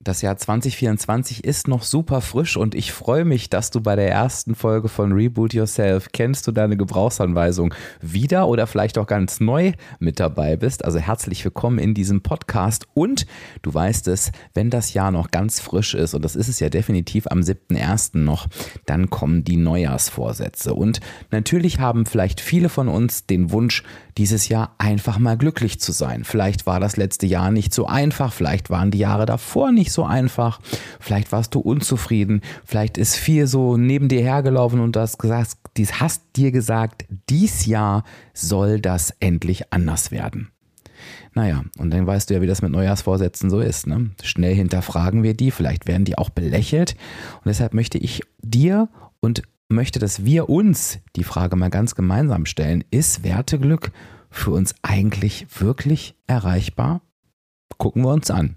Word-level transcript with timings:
Das 0.00 0.22
Jahr 0.22 0.36
2024 0.36 1.42
ist 1.42 1.66
noch 1.66 1.82
super 1.82 2.20
frisch 2.20 2.56
und 2.56 2.76
ich 2.76 2.92
freue 2.92 3.24
mich, 3.24 3.50
dass 3.50 3.72
du 3.72 3.80
bei 3.80 3.96
der 3.96 4.08
ersten 4.08 4.54
Folge 4.54 4.88
von 4.88 5.10
Reboot 5.10 5.52
Yourself 5.54 6.12
kennst 6.12 6.46
du 6.46 6.52
deine 6.52 6.76
Gebrauchsanweisung 6.76 7.74
wieder 8.00 8.46
oder 8.46 8.68
vielleicht 8.68 8.96
auch 8.96 9.08
ganz 9.08 9.40
neu 9.40 9.72
mit 9.98 10.20
dabei 10.20 10.56
bist. 10.56 10.84
Also 10.84 11.00
herzlich 11.00 11.44
willkommen 11.44 11.80
in 11.80 11.94
diesem 11.94 12.22
Podcast 12.22 12.86
und 12.94 13.26
du 13.62 13.74
weißt 13.74 14.06
es, 14.06 14.30
wenn 14.54 14.70
das 14.70 14.94
Jahr 14.94 15.10
noch 15.10 15.32
ganz 15.32 15.58
frisch 15.58 15.94
ist 15.94 16.14
und 16.14 16.24
das 16.24 16.36
ist 16.36 16.48
es 16.48 16.60
ja 16.60 16.68
definitiv 16.68 17.26
am 17.26 17.40
7.1. 17.40 18.18
noch, 18.18 18.46
dann 18.86 19.10
kommen 19.10 19.42
die 19.42 19.56
Neujahrsvorsätze 19.56 20.74
und 20.74 21.00
natürlich 21.32 21.80
haben 21.80 22.06
vielleicht 22.06 22.40
viele 22.40 22.68
von 22.68 22.86
uns 22.86 23.26
den 23.26 23.50
Wunsch, 23.50 23.82
dieses 24.16 24.48
Jahr 24.48 24.74
einfach 24.78 25.18
mal 25.18 25.36
glücklich 25.36 25.80
zu 25.80 25.92
sein. 25.92 26.24
Vielleicht 26.24 26.66
war 26.66 26.80
das 26.80 26.96
letzte 26.96 27.26
Jahr 27.26 27.50
nicht 27.50 27.72
so 27.72 27.86
einfach, 27.86 28.32
vielleicht 28.32 28.68
waren 28.68 28.90
die 28.90 28.98
Jahre 28.98 29.26
davor 29.26 29.70
nicht 29.70 29.87
so 29.92 30.04
einfach, 30.04 30.60
vielleicht 31.00 31.32
warst 31.32 31.54
du 31.54 31.60
unzufrieden, 31.60 32.42
vielleicht 32.64 32.98
ist 32.98 33.16
viel 33.16 33.46
so 33.46 33.76
neben 33.76 34.08
dir 34.08 34.20
hergelaufen 34.20 34.80
und 34.80 34.96
du 34.96 35.00
hast 35.00 35.18
gesagt, 35.18 35.56
dies 35.76 36.00
hast 36.00 36.22
dir 36.36 36.52
gesagt, 36.52 37.06
dies 37.28 37.66
Jahr 37.66 38.04
soll 38.34 38.80
das 38.80 39.14
endlich 39.20 39.72
anders 39.72 40.10
werden. 40.10 40.50
Naja, 41.34 41.62
und 41.78 41.90
dann 41.90 42.06
weißt 42.06 42.28
du 42.28 42.34
ja, 42.34 42.40
wie 42.40 42.46
das 42.46 42.62
mit 42.62 42.72
Neujahrsvorsätzen 42.72 43.50
so 43.50 43.60
ist. 43.60 43.86
Ne? 43.86 44.10
Schnell 44.22 44.54
hinterfragen 44.54 45.22
wir 45.22 45.34
die, 45.34 45.50
vielleicht 45.50 45.86
werden 45.86 46.04
die 46.04 46.18
auch 46.18 46.30
belächelt. 46.30 46.96
Und 47.36 47.46
deshalb 47.46 47.74
möchte 47.74 47.98
ich 47.98 48.22
dir 48.42 48.88
und 49.20 49.42
möchte, 49.68 49.98
dass 49.98 50.24
wir 50.24 50.48
uns 50.48 50.98
die 51.14 51.24
Frage 51.24 51.54
mal 51.54 51.70
ganz 51.70 51.94
gemeinsam 51.94 52.46
stellen, 52.46 52.82
ist 52.90 53.22
Werteglück 53.22 53.92
für 54.30 54.50
uns 54.50 54.74
eigentlich 54.82 55.46
wirklich 55.60 56.16
erreichbar? 56.26 57.02
Gucken 57.76 58.02
wir 58.02 58.12
uns 58.12 58.30
an 58.30 58.56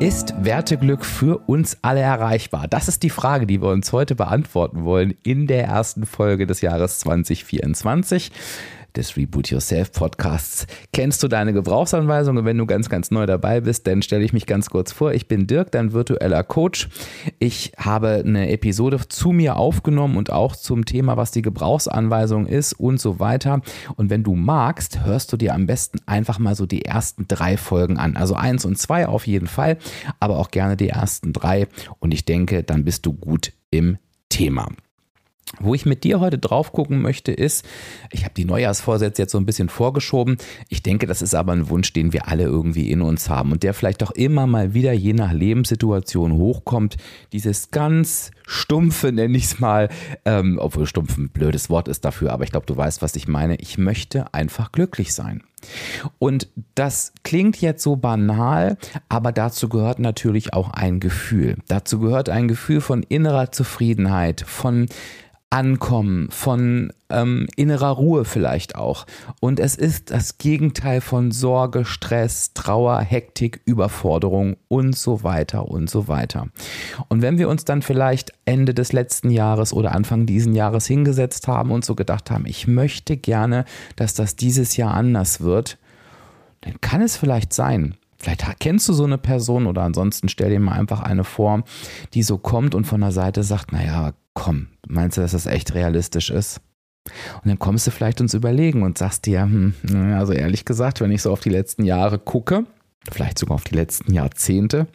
Ist 0.00 0.32
Werteglück 0.42 1.04
für 1.04 1.36
uns 1.46 1.76
alle 1.82 2.00
erreichbar? 2.00 2.66
Das 2.66 2.88
ist 2.88 3.02
die 3.02 3.10
Frage, 3.10 3.46
die 3.46 3.60
wir 3.60 3.68
uns 3.68 3.92
heute 3.92 4.14
beantworten 4.14 4.84
wollen 4.84 5.14
in 5.22 5.46
der 5.46 5.64
ersten 5.64 6.06
Folge 6.06 6.46
des 6.46 6.62
Jahres 6.62 7.00
2024 7.00 8.32
des 8.96 9.16
Reboot 9.16 9.50
Yourself 9.50 9.92
Podcasts. 9.92 10.66
Kennst 10.92 11.22
du 11.22 11.28
deine 11.28 11.52
Gebrauchsanweisung? 11.52 12.36
Und 12.36 12.44
wenn 12.44 12.58
du 12.58 12.66
ganz, 12.66 12.88
ganz 12.88 13.10
neu 13.10 13.26
dabei 13.26 13.60
bist, 13.60 13.86
dann 13.86 14.02
stelle 14.02 14.24
ich 14.24 14.32
mich 14.32 14.46
ganz 14.46 14.70
kurz 14.70 14.92
vor. 14.92 15.12
Ich 15.12 15.28
bin 15.28 15.46
Dirk, 15.46 15.72
dein 15.72 15.92
virtueller 15.92 16.42
Coach. 16.42 16.88
Ich 17.38 17.72
habe 17.76 18.22
eine 18.24 18.50
Episode 18.50 19.00
zu 19.08 19.32
mir 19.32 19.56
aufgenommen 19.56 20.16
und 20.16 20.30
auch 20.30 20.56
zum 20.56 20.84
Thema, 20.84 21.16
was 21.16 21.30
die 21.30 21.42
Gebrauchsanweisung 21.42 22.46
ist 22.46 22.72
und 22.72 23.00
so 23.00 23.20
weiter. 23.20 23.60
Und 23.96 24.10
wenn 24.10 24.22
du 24.22 24.34
magst, 24.34 25.04
hörst 25.04 25.32
du 25.32 25.36
dir 25.36 25.54
am 25.54 25.66
besten 25.66 25.98
einfach 26.06 26.38
mal 26.38 26.54
so 26.54 26.66
die 26.66 26.84
ersten 26.84 27.26
drei 27.28 27.56
Folgen 27.56 27.98
an. 27.98 28.16
Also 28.16 28.34
eins 28.34 28.64
und 28.64 28.78
zwei 28.78 29.06
auf 29.06 29.26
jeden 29.26 29.46
Fall, 29.46 29.78
aber 30.18 30.38
auch 30.38 30.50
gerne 30.50 30.76
die 30.76 30.88
ersten 30.88 31.32
drei. 31.32 31.68
Und 31.98 32.12
ich 32.12 32.24
denke, 32.24 32.62
dann 32.62 32.84
bist 32.84 33.06
du 33.06 33.12
gut 33.12 33.52
im 33.70 33.98
Thema. 34.28 34.68
Wo 35.58 35.74
ich 35.74 35.84
mit 35.84 36.04
dir 36.04 36.20
heute 36.20 36.38
drauf 36.38 36.72
gucken 36.72 37.02
möchte, 37.02 37.32
ist, 37.32 37.66
ich 38.12 38.24
habe 38.24 38.34
die 38.34 38.44
Neujahrsvorsätze 38.44 39.22
jetzt 39.22 39.32
so 39.32 39.38
ein 39.38 39.46
bisschen 39.46 39.68
vorgeschoben. 39.68 40.36
Ich 40.68 40.82
denke, 40.82 41.06
das 41.06 41.22
ist 41.22 41.34
aber 41.34 41.52
ein 41.52 41.68
Wunsch, 41.68 41.92
den 41.92 42.12
wir 42.12 42.28
alle 42.28 42.44
irgendwie 42.44 42.90
in 42.90 43.02
uns 43.02 43.28
haben 43.28 43.50
und 43.50 43.64
der 43.64 43.74
vielleicht 43.74 44.02
auch 44.04 44.12
immer 44.12 44.46
mal 44.46 44.74
wieder 44.74 44.92
je 44.92 45.12
nach 45.12 45.32
Lebenssituation 45.32 46.34
hochkommt. 46.34 46.96
Dieses 47.32 47.72
ganz 47.72 48.30
stumpfe, 48.46 49.10
nenne 49.12 49.36
ich 49.36 49.44
es 49.44 49.60
mal, 49.60 49.88
ähm, 50.24 50.58
obwohl 50.60 50.86
stumpf 50.86 51.18
ein 51.18 51.30
blödes 51.30 51.68
Wort 51.68 51.88
ist 51.88 52.04
dafür, 52.04 52.32
aber 52.32 52.44
ich 52.44 52.52
glaube, 52.52 52.66
du 52.66 52.76
weißt, 52.76 53.02
was 53.02 53.16
ich 53.16 53.26
meine. 53.26 53.56
Ich 53.56 53.76
möchte 53.76 54.32
einfach 54.32 54.70
glücklich 54.70 55.12
sein. 55.14 55.42
Und 56.18 56.48
das 56.74 57.12
klingt 57.22 57.60
jetzt 57.60 57.82
so 57.82 57.96
banal, 57.96 58.78
aber 59.08 59.32
dazu 59.32 59.68
gehört 59.68 59.98
natürlich 59.98 60.54
auch 60.54 60.70
ein 60.70 61.00
Gefühl. 61.00 61.56
Dazu 61.68 61.98
gehört 61.98 62.28
ein 62.28 62.48
Gefühl 62.48 62.80
von 62.80 63.02
innerer 63.02 63.52
Zufriedenheit, 63.52 64.42
von 64.46 64.86
Ankommen, 65.50 66.28
von 66.30 66.92
ähm, 67.08 67.48
innerer 67.56 67.90
Ruhe 67.90 68.24
vielleicht 68.24 68.76
auch. 68.76 69.04
Und 69.40 69.58
es 69.58 69.74
ist 69.74 70.12
das 70.12 70.38
Gegenteil 70.38 71.00
von 71.00 71.32
Sorge, 71.32 71.84
Stress, 71.84 72.54
Trauer, 72.54 73.00
Hektik, 73.00 73.60
Überforderung 73.64 74.56
und 74.68 74.96
so 74.96 75.24
weiter 75.24 75.66
und 75.66 75.90
so 75.90 76.06
weiter. 76.06 76.46
Und 77.08 77.20
wenn 77.20 77.36
wir 77.36 77.48
uns 77.48 77.64
dann 77.64 77.82
vielleicht 77.82 78.32
Ende 78.44 78.74
des 78.74 78.92
letzten 78.92 79.30
Jahres 79.30 79.72
oder 79.72 79.92
Anfang 79.92 80.24
diesen 80.24 80.54
Jahres 80.54 80.86
hingesetzt 80.86 81.48
haben 81.48 81.72
und 81.72 81.84
so 81.84 81.96
gedacht 81.96 82.30
haben, 82.30 82.46
ich 82.46 82.68
möchte 82.68 83.16
gerne, 83.16 83.64
dass 83.96 84.14
das 84.14 84.36
dieses 84.36 84.76
Jahr 84.76 84.94
anders 84.94 85.40
wird, 85.40 85.78
dann 86.60 86.80
kann 86.80 87.02
es 87.02 87.16
vielleicht 87.16 87.52
sein, 87.52 87.96
Vielleicht 88.22 88.44
kennst 88.60 88.86
du 88.86 88.92
so 88.92 89.04
eine 89.04 89.16
Person 89.16 89.66
oder 89.66 89.80
ansonsten 89.80 90.28
stell 90.28 90.50
dir 90.50 90.60
mal 90.60 90.78
einfach 90.78 91.00
eine 91.00 91.24
vor, 91.24 91.62
die 92.12 92.22
so 92.22 92.36
kommt 92.36 92.74
und 92.74 92.84
von 92.84 93.00
der 93.00 93.12
Seite 93.12 93.42
sagt, 93.42 93.72
naja, 93.72 94.12
komm, 94.34 94.68
meinst 94.86 95.16
du, 95.16 95.22
dass 95.22 95.32
das 95.32 95.46
echt 95.46 95.74
realistisch 95.74 96.30
ist? 96.30 96.60
Und 97.42 97.48
dann 97.48 97.58
kommst 97.58 97.86
du 97.86 97.90
vielleicht 97.90 98.20
ins 98.20 98.34
Überlegen 98.34 98.82
und 98.82 98.98
sagst 98.98 99.26
dir, 99.26 99.42
hm, 99.42 99.74
also 100.14 100.32
ehrlich 100.32 100.64
gesagt, 100.64 101.00
wenn 101.00 101.10
ich 101.10 101.22
so 101.22 101.32
auf 101.32 101.40
die 101.40 101.48
letzten 101.48 101.84
Jahre 101.84 102.18
gucke, 102.18 102.64
vielleicht 103.10 103.38
sogar 103.38 103.54
auf 103.54 103.64
die 103.64 103.74
letzten 103.74 104.12
Jahrzehnte, 104.12 104.86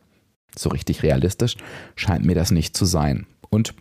so 0.55 0.69
richtig 0.69 1.03
realistisch, 1.03 1.57
scheint 1.95 2.25
mir 2.25 2.35
das 2.35 2.51
nicht 2.51 2.77
zu 2.77 2.85
sein. 2.85 3.25
Und 3.49 3.73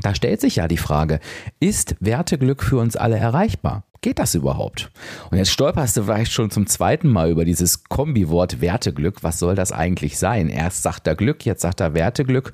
da 0.00 0.14
stellt 0.14 0.40
sich 0.40 0.56
ja 0.56 0.68
die 0.68 0.76
Frage, 0.76 1.20
ist 1.58 1.96
Werteglück 2.00 2.62
für 2.62 2.78
uns 2.78 2.96
alle 2.96 3.16
erreichbar? 3.16 3.84
Geht 4.00 4.18
das 4.20 4.34
überhaupt? 4.34 4.90
Und 5.30 5.38
jetzt 5.38 5.50
stolperst 5.50 5.96
du 5.96 6.04
vielleicht 6.04 6.32
schon 6.32 6.50
zum 6.50 6.66
zweiten 6.66 7.08
Mal 7.08 7.30
über 7.30 7.44
dieses 7.44 7.84
Kombiwort 7.84 8.60
Werteglück. 8.60 9.22
Was 9.22 9.38
soll 9.38 9.56
das 9.56 9.72
eigentlich 9.72 10.18
sein? 10.18 10.48
Erst 10.48 10.82
sagt 10.82 11.06
er 11.08 11.16
Glück, 11.16 11.44
jetzt 11.44 11.62
sagt 11.62 11.80
er 11.80 11.94
Werteglück. 11.94 12.52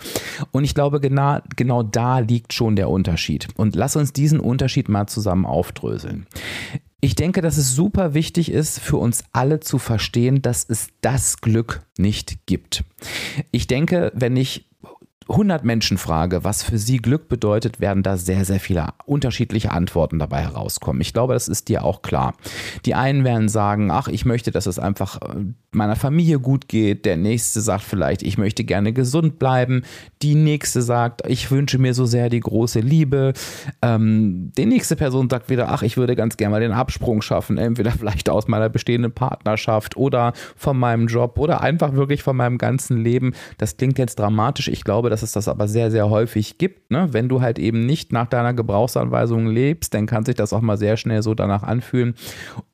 Und 0.53 0.65
ich 0.65 0.75
glaube, 0.75 1.01
genau, 1.01 1.41
genau 1.55 1.83
da 1.83 2.21
liegt 2.21 2.55
schon 2.55 2.77
der 2.77 2.89
Unterschied. 2.89 3.49
Und 3.57 3.77
lass 3.77 3.97
uns 3.97 4.13
diesen 4.13 4.41
Unterschied 4.41 4.89
mal 4.89 5.07
zusammen 5.07 5.45
aufdröseln. 5.45 6.27
Ich 7.03 7.15
denke, 7.15 7.43
dass 7.43 7.59
es 7.59 7.75
super 7.75 8.15
wichtig 8.15 8.51
ist, 8.51 8.81
für 8.81 8.97
uns 8.97 9.25
alle 9.33 9.61
zu 9.61 9.79
verstehen, 9.79 10.41
dass 10.41 10.65
es 10.67 10.89
das 11.03 11.43
Glück 11.43 11.83
nicht 11.99 12.47
gibt. 12.47 12.85
Ich 13.51 13.67
denke, 13.67 14.11
wenn 14.15 14.37
ich 14.37 14.71
100 15.29 15.65
Menschen 15.65 15.99
frage, 15.99 16.45
was 16.45 16.63
für 16.63 16.79
sie 16.79 16.99
Glück 16.99 17.29
bedeutet, 17.29 17.81
werden 17.81 18.03
da 18.03 18.17
sehr, 18.17 18.45
sehr 18.45 18.61
viele 18.61 18.89
unterschiedliche 19.07 19.71
Antworten 19.71 20.19
dabei 20.19 20.43
herauskommen. 20.43 21.01
Ich 21.01 21.13
glaube, 21.13 21.35
das 21.35 21.49
ist 21.49 21.69
dir 21.69 21.85
auch 21.85 22.03
klar. 22.03 22.35
Die 22.85 22.95
einen 22.95 23.25
werden 23.25 23.49
sagen, 23.49 23.91
ach, 23.91 24.09
ich 24.09 24.25
möchte, 24.25 24.51
dass 24.51 24.67
es 24.67 24.79
einfach 24.79 25.21
äh, 25.23 25.45
meiner 25.73 25.97
Familie 25.97 26.39
gut 26.39 26.69
geht. 26.69 27.05
Der 27.05 27.17
nächste 27.17 27.61
sagt 27.61 27.85
vielleicht, 27.85 28.23
ich 28.23 28.39
möchte 28.39 28.65
gerne 28.65 28.93
gesund 28.93 29.39
bleiben. 29.39 29.83
Die 30.23 30.35
nächste 30.35 30.83
sagt, 30.83 31.23
ich 31.27 31.51
wünsche 31.51 31.79
mir 31.79 31.95
so 31.95 32.05
sehr 32.05 32.29
die 32.29 32.41
große 32.41 32.81
Liebe. 32.81 33.33
Ähm, 33.83 34.53
die 34.57 34.67
nächste 34.67 34.97
Person 34.97 35.29
sagt 35.31 35.49
wieder, 35.49 35.69
ach, 35.71 35.83
ich 35.83 35.97
würde 35.97 36.17
ganz 36.17 36.37
gerne 36.37 36.53
mal 36.53 36.61
den 36.61 36.73
Absprung 36.73 37.23
schaffen. 37.23 37.59
Entweder 37.59 37.91
vielleicht 37.99 38.29
aus 38.29 38.47
meiner 38.47 38.69
bestehenden 38.69 39.13
Partnerschaft 39.13 39.97
oder 39.97 40.33
von 40.57 40.79
meinem 40.79 41.07
Job 41.07 41.39
oder 41.39 41.63
einfach 41.63 41.95
wirklich 41.95 42.23
von 42.23 42.37
meinem 42.37 42.59
ganzen 42.59 43.03
Leben. 43.03 43.33
Das 43.59 43.77
klingt 43.77 43.99
jetzt 43.99 44.19
dramatisch. 44.19 44.69
Ich 44.69 44.85
glaube, 44.85 45.11
dass 45.15 45.23
es 45.23 45.31
das 45.31 45.47
aber 45.47 45.69
sehr, 45.69 45.93
sehr 45.93 46.11
häufig 46.11 46.59
gibt. 46.59 46.91
Ne? 46.91 47.07
Wenn 47.13 47.29
du 47.29 47.41
halt 47.41 47.61
eben 47.61 47.87
nicht 47.87 48.13
nach 48.13 48.27
deiner 48.27 48.53
Gebrauchsanweisung 48.53 49.47
lebst, 49.47 49.95
dann 49.95 50.07
kann 50.07 50.25
sich 50.25 50.35
das 50.35 50.53
auch 50.53 50.61
mal 50.61 50.77
sehr 50.77 50.97
schnell 50.97 51.23
so 51.23 51.35
danach 51.35 51.63
anfühlen. 51.63 52.17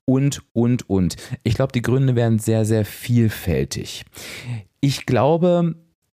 Und, 0.05 0.41
und, 0.51 0.89
und. 0.89 1.17
Ich 1.43 1.53
glaube, 1.53 1.71
die 1.71 1.83
Gründe 1.83 2.15
werden 2.15 2.39
sehr, 2.39 2.65
sehr 2.65 2.83
vielfältig. 2.83 4.05
Ich 4.79 5.05
glaube, 5.05 5.75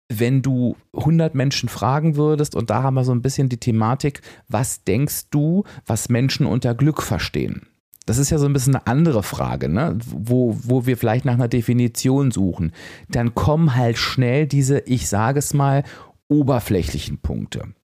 wenn 0.09 0.41
du 0.41 0.77
100 0.97 1.35
Menschen 1.35 1.69
fragen 1.69 2.17
würdest, 2.17 2.57
und 2.57 2.71
da 2.71 2.83
haben 2.83 2.95
wir 2.95 3.05
so 3.05 3.13
ein 3.13 3.21
bisschen 3.21 3.51
die 3.51 3.59
Thematik, 3.61 4.23
was 4.49 4.83
denkst 4.83 5.29
du, 5.31 5.65
was 5.85 6.09
Menschen 6.09 6.47
unter 6.47 6.75
Glück 6.75 7.03
verstehen? 7.03 7.67
Das 8.07 8.17
ist 8.17 8.31
ja 8.31 8.39
so 8.39 8.47
ein 8.47 8.53
bisschen 8.55 8.77
eine 8.77 8.87
andere 8.87 9.23
Frage, 9.23 9.69
ne? 9.69 9.99
wo, 10.07 10.57
wo 10.63 10.87
wir 10.87 10.97
vielleicht 10.97 11.27
nach 11.27 11.35
einer 11.35 11.49
Definition 11.49 12.31
suchen. 12.31 12.73
Dann 13.11 13.35
kommen 13.35 13.77
halt 13.77 13.99
schnell 13.99 14.47
diese, 14.47 14.81
ich 14.81 15.07
sage 15.09 15.39
es 15.39 15.53
mal, 15.53 15.85
oberflächlichen 16.29 17.19
Punkte. 17.19 17.75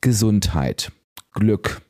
Gesundheit, 0.00 0.92
Glück, 1.32 1.82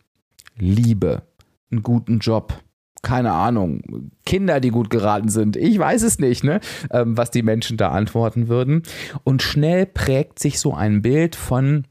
Liebe, 0.57 1.23
einen 1.71 1.83
guten 1.83 2.19
Job, 2.19 2.63
keine 3.03 3.33
Ahnung, 3.33 4.11
Kinder, 4.27 4.61
die 4.61 4.71
gut 4.71 4.91
geraten 4.91 5.29
sind. 5.29 5.57
Ich 5.57 5.79
weiß 5.79 6.03
es 6.03 6.19
nicht, 6.19 6.43
ne? 6.45 6.61
Ähm, 6.91 7.17
was 7.17 7.31
die 7.31 7.43
Menschen 7.43 7.77
da 7.77 7.91
antworten 7.91 8.49
würden. 8.49 8.83
Und 9.25 9.43
schnell 9.43 9.87
prägt 9.87 10.39
sich 10.39 10.59
so 10.59 10.75
ein 10.75 11.03
Bild 11.03 11.37
von, 11.37 11.85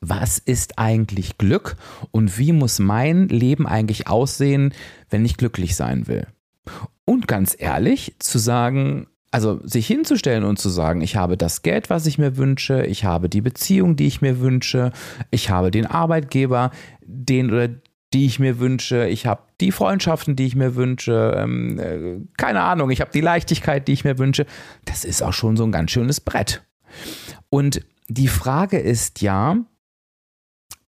was 0.00 0.38
ist 0.38 0.78
eigentlich 0.78 1.38
Glück 1.38 1.76
und 2.10 2.38
wie 2.38 2.52
muss 2.52 2.78
mein 2.78 3.28
Leben 3.28 3.66
eigentlich 3.66 4.08
aussehen, 4.08 4.74
wenn 5.10 5.24
ich 5.24 5.36
glücklich 5.36 5.76
sein 5.76 6.06
will. 6.08 6.26
Und 7.04 7.28
ganz 7.28 7.54
ehrlich, 7.58 8.16
zu 8.18 8.38
sagen, 8.38 9.06
also 9.34 9.58
sich 9.64 9.88
hinzustellen 9.88 10.44
und 10.44 10.60
zu 10.60 10.68
sagen, 10.68 11.00
ich 11.00 11.16
habe 11.16 11.36
das 11.36 11.62
Geld, 11.62 11.90
was 11.90 12.06
ich 12.06 12.18
mir 12.18 12.36
wünsche, 12.36 12.86
ich 12.86 13.02
habe 13.02 13.28
die 13.28 13.40
Beziehung, 13.40 13.96
die 13.96 14.06
ich 14.06 14.22
mir 14.22 14.38
wünsche, 14.38 14.92
ich 15.32 15.50
habe 15.50 15.72
den 15.72 15.86
Arbeitgeber, 15.86 16.70
den 17.00 17.50
oder 17.50 17.68
die 18.12 18.26
ich 18.26 18.38
mir 18.38 18.60
wünsche, 18.60 19.08
ich 19.08 19.26
habe 19.26 19.42
die 19.60 19.72
Freundschaften, 19.72 20.36
die 20.36 20.46
ich 20.46 20.54
mir 20.54 20.76
wünsche, 20.76 21.34
ähm, 21.36 21.80
äh, 21.80 22.20
keine 22.36 22.60
Ahnung, 22.60 22.90
ich 22.90 23.00
habe 23.00 23.10
die 23.10 23.20
Leichtigkeit, 23.20 23.88
die 23.88 23.92
ich 23.94 24.04
mir 24.04 24.18
wünsche, 24.18 24.46
das 24.84 25.04
ist 25.04 25.20
auch 25.20 25.32
schon 25.32 25.56
so 25.56 25.64
ein 25.64 25.72
ganz 25.72 25.90
schönes 25.90 26.20
Brett. 26.20 26.62
Und 27.48 27.84
die 28.06 28.28
Frage 28.28 28.78
ist 28.78 29.20
ja, 29.20 29.56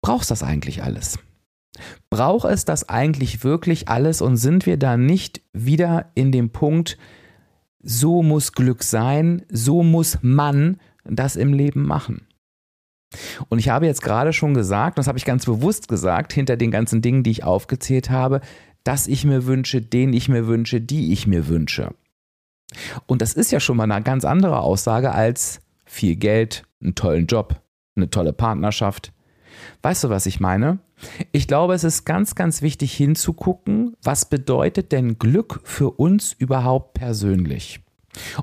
brauchst 0.03 0.31
das 0.31 0.43
eigentlich 0.43 0.83
alles? 0.83 1.19
Braucht 2.11 2.51
es 2.51 2.67
das 2.67 2.87
eigentlich 2.91 3.45
wirklich 3.45 3.89
alles 3.89 4.21
und 4.21 4.37
sind 4.37 4.67
wir 4.67 4.77
da 4.77 4.99
nicht 4.99 5.41
wieder 5.55 6.11
in 6.15 6.33
dem 6.33 6.51
Punkt, 6.51 6.99
so 7.87 8.23
muss 8.23 8.53
Glück 8.53 8.83
sein, 8.83 9.43
so 9.49 9.83
muss 9.83 10.19
man 10.21 10.79
das 11.05 11.37
im 11.37 11.53
Leben 11.53 11.87
machen? 11.87 12.27
Und 13.49 13.61
ich 13.61 13.69
habe 13.69 13.87
jetzt 13.87 14.03
gerade 14.03 14.33
schon 14.33 14.55
gesagt, 14.55 14.99
das 14.99 15.07
habe 15.07 15.19
ich 15.19 15.25
ganz 15.25 15.47
bewusst 15.47 15.89
gesagt, 15.89 16.33
hinter 16.33 16.57
den 16.57 16.73
ganzen 16.73 17.01
Dingen, 17.01 17.23
die 17.23 17.31
ich 17.31 17.45
aufgezählt 17.45 18.11
habe, 18.11 18.41
dass 18.83 19.07
ich 19.07 19.25
mir 19.25 19.47
wünsche, 19.47 19.81
den 19.81 20.13
ich 20.13 20.29
mir 20.29 20.47
wünsche, 20.49 20.81
die 20.81 21.13
ich 21.13 21.27
mir 21.27 21.47
wünsche. 21.47 21.95
Und 23.07 23.23
das 23.23 23.35
ist 23.35 23.53
ja 23.53 23.61
schon 23.61 23.77
mal 23.77 23.91
eine 23.91 24.03
ganz 24.03 24.25
andere 24.25 24.61
Aussage 24.61 25.13
als 25.13 25.61
viel 25.85 26.17
Geld, 26.17 26.65
einen 26.83 26.97
tollen 26.97 27.27
Job, 27.27 27.63
eine 27.95 28.11
tolle 28.11 28.33
Partnerschaft. 28.33 29.13
Weißt 29.83 30.03
du, 30.03 30.11
was 30.11 30.27
ich 30.27 30.41
meine? 30.41 30.81
Ich 31.33 31.47
glaube, 31.47 31.75
es 31.75 31.85
ist 31.85 32.05
ganz, 32.05 32.35
ganz 32.35 32.63
wichtig 32.63 32.95
hinzugucken, 32.95 33.97
was 34.03 34.29
bedeutet 34.29 34.93
denn 34.93 35.19
Glück 35.19 35.61
für 35.65 35.91
uns 35.91 36.33
überhaupt 36.33 36.95
persönlich? 36.95 37.81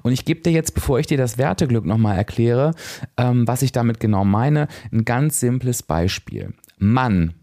Und 0.03 0.11
ich 0.11 0.23
gebe 0.23 0.41
dir 0.41 0.51
jetzt, 0.51 0.75
bevor 0.75 0.99
ich 0.99 1.07
dir 1.07 1.17
das 1.17 1.37
Werteglück 1.37 1.85
nochmal 1.85 2.15
erkläre, 2.15 2.75
ähm, 3.17 3.47
was 3.47 3.63
ich 3.63 3.71
damit 3.71 3.99
genau 3.99 4.23
meine, 4.23 4.67
ein 4.91 5.03
ganz 5.03 5.39
simples 5.39 5.81
Beispiel. 5.81 6.53
Mann, 6.77 7.33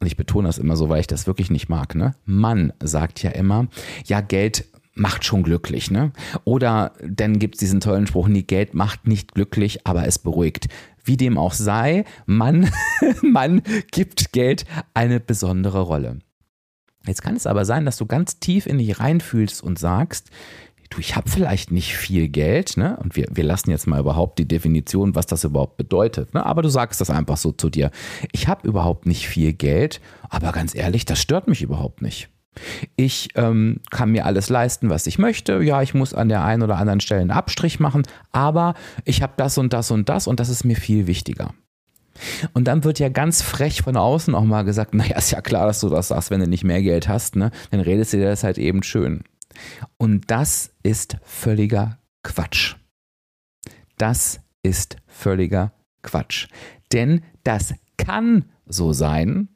und 0.00 0.06
ich 0.06 0.16
betone 0.16 0.48
das 0.48 0.58
immer 0.58 0.76
so, 0.76 0.88
weil 0.88 1.00
ich 1.00 1.06
das 1.06 1.26
wirklich 1.26 1.50
nicht 1.50 1.68
mag, 1.68 1.94
ne? 1.94 2.14
Mann 2.24 2.72
sagt 2.80 3.22
ja 3.22 3.30
immer, 3.30 3.68
ja, 4.04 4.20
Geld 4.20 4.64
macht 4.96 5.24
schon 5.24 5.42
glücklich, 5.42 5.90
ne? 5.90 6.12
Oder 6.44 6.92
dann 7.06 7.38
gibt 7.38 7.56
es 7.56 7.60
diesen 7.60 7.80
tollen 7.80 8.06
Spruch, 8.06 8.28
nee, 8.28 8.42
Geld 8.42 8.74
macht 8.74 9.06
nicht 9.06 9.34
glücklich, 9.34 9.86
aber 9.86 10.06
es 10.06 10.18
beruhigt. 10.18 10.68
Wie 11.04 11.16
dem 11.16 11.38
auch 11.38 11.52
sei, 11.52 12.04
Mann, 12.24 12.70
Mann 13.22 13.62
gibt 13.92 14.32
Geld 14.32 14.64
eine 14.94 15.20
besondere 15.20 15.80
Rolle. 15.80 16.18
Jetzt 17.06 17.22
kann 17.22 17.36
es 17.36 17.46
aber 17.46 17.64
sein, 17.64 17.84
dass 17.84 17.98
du 17.98 18.06
ganz 18.06 18.40
tief 18.40 18.66
in 18.66 18.78
dich 18.78 18.98
reinfühlst 18.98 19.62
und 19.62 19.78
sagst, 19.78 20.30
du, 20.90 20.98
ich 20.98 21.14
habe 21.14 21.28
vielleicht 21.28 21.70
nicht 21.70 21.96
viel 21.96 22.28
Geld, 22.28 22.76
ne? 22.76 22.96
Und 22.96 23.16
wir, 23.16 23.28
wir 23.32 23.44
lassen 23.44 23.70
jetzt 23.70 23.86
mal 23.86 24.00
überhaupt 24.00 24.38
die 24.38 24.48
Definition, 24.48 25.14
was 25.14 25.26
das 25.26 25.44
überhaupt 25.44 25.76
bedeutet, 25.76 26.34
ne? 26.34 26.44
Aber 26.44 26.62
du 26.62 26.68
sagst 26.68 27.00
das 27.00 27.10
einfach 27.10 27.36
so 27.36 27.52
zu 27.52 27.70
dir. 27.70 27.90
Ich 28.32 28.48
habe 28.48 28.66
überhaupt 28.66 29.06
nicht 29.06 29.28
viel 29.28 29.52
Geld, 29.52 30.00
aber 30.28 30.52
ganz 30.52 30.74
ehrlich, 30.74 31.04
das 31.04 31.20
stört 31.20 31.48
mich 31.48 31.62
überhaupt 31.62 32.02
nicht. 32.02 32.30
Ich 32.96 33.28
ähm, 33.34 33.80
kann 33.90 34.10
mir 34.12 34.26
alles 34.26 34.48
leisten, 34.48 34.88
was 34.90 35.06
ich 35.06 35.18
möchte. 35.18 35.62
Ja, 35.62 35.82
ich 35.82 35.94
muss 35.94 36.14
an 36.14 36.28
der 36.28 36.44
einen 36.44 36.62
oder 36.62 36.76
anderen 36.76 37.00
Stelle 37.00 37.20
einen 37.20 37.30
Abstrich 37.30 37.80
machen, 37.80 38.02
aber 38.32 38.74
ich 39.04 39.22
habe 39.22 39.34
das 39.36 39.58
und 39.58 39.72
das 39.72 39.90
und 39.90 40.08
das 40.08 40.26
und 40.26 40.40
das 40.40 40.48
ist 40.48 40.64
mir 40.64 40.76
viel 40.76 41.06
wichtiger. 41.06 41.52
Und 42.54 42.64
dann 42.64 42.84
wird 42.84 42.98
ja 42.98 43.08
ganz 43.08 43.42
frech 43.42 43.82
von 43.82 43.96
außen 43.96 44.34
auch 44.34 44.44
mal 44.44 44.62
gesagt, 44.62 44.94
naja, 44.94 45.16
ist 45.16 45.32
ja 45.32 45.40
klar, 45.40 45.66
dass 45.66 45.80
du 45.80 45.88
das 45.88 46.08
sagst, 46.08 46.30
wenn 46.30 46.40
du 46.40 46.48
nicht 46.48 46.64
mehr 46.64 46.82
Geld 46.82 47.08
hast, 47.08 47.36
ne? 47.36 47.50
Dann 47.70 47.80
redest 47.80 48.12
du 48.12 48.18
dir 48.18 48.28
das 48.28 48.44
halt 48.44 48.58
eben 48.58 48.82
schön. 48.82 49.22
Und 49.96 50.30
das 50.30 50.70
ist 50.82 51.16
völliger 51.22 51.98
Quatsch. 52.22 52.76
Das 53.98 54.40
ist 54.62 54.96
völliger 55.06 55.72
Quatsch. 56.02 56.48
Denn 56.92 57.22
das 57.44 57.74
kann 57.96 58.46
so 58.66 58.92
sein, 58.92 59.48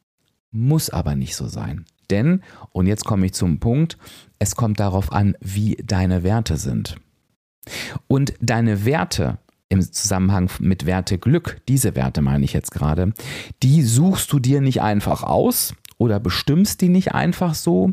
muss 0.51 0.91
aber 0.91 1.15
nicht 1.15 1.37
so 1.37 1.47
sein. 1.47 1.85
Denn, 2.11 2.43
und 2.73 2.87
jetzt 2.87 3.05
komme 3.05 3.27
ich 3.27 3.33
zum 3.33 3.61
Punkt, 3.61 3.99
es 4.39 4.57
kommt 4.57 4.81
darauf 4.81 5.13
an, 5.13 5.37
wie 5.41 5.77
deine 5.85 6.23
Werte 6.23 6.57
sind. 6.57 6.97
Und 8.09 8.35
deine 8.41 8.85
Werte 8.85 9.39
im 9.69 9.81
Zusammenhang 9.81 10.51
mit 10.59 10.85
Werte 10.85 11.19
Glück, 11.19 11.61
diese 11.69 11.95
Werte 11.95 12.23
meine 12.23 12.45
ich 12.45 12.53
jetzt 12.53 12.73
gerade, 12.73 13.13
die 13.63 13.83
suchst 13.83 14.33
du 14.33 14.41
dir 14.41 14.61
nicht 14.61 14.83
einfach 14.83 15.23
aus 15.23 15.75
oder 16.01 16.19
bestimmst 16.19 16.81
die 16.81 16.89
nicht 16.89 17.13
einfach 17.13 17.55
so, 17.55 17.93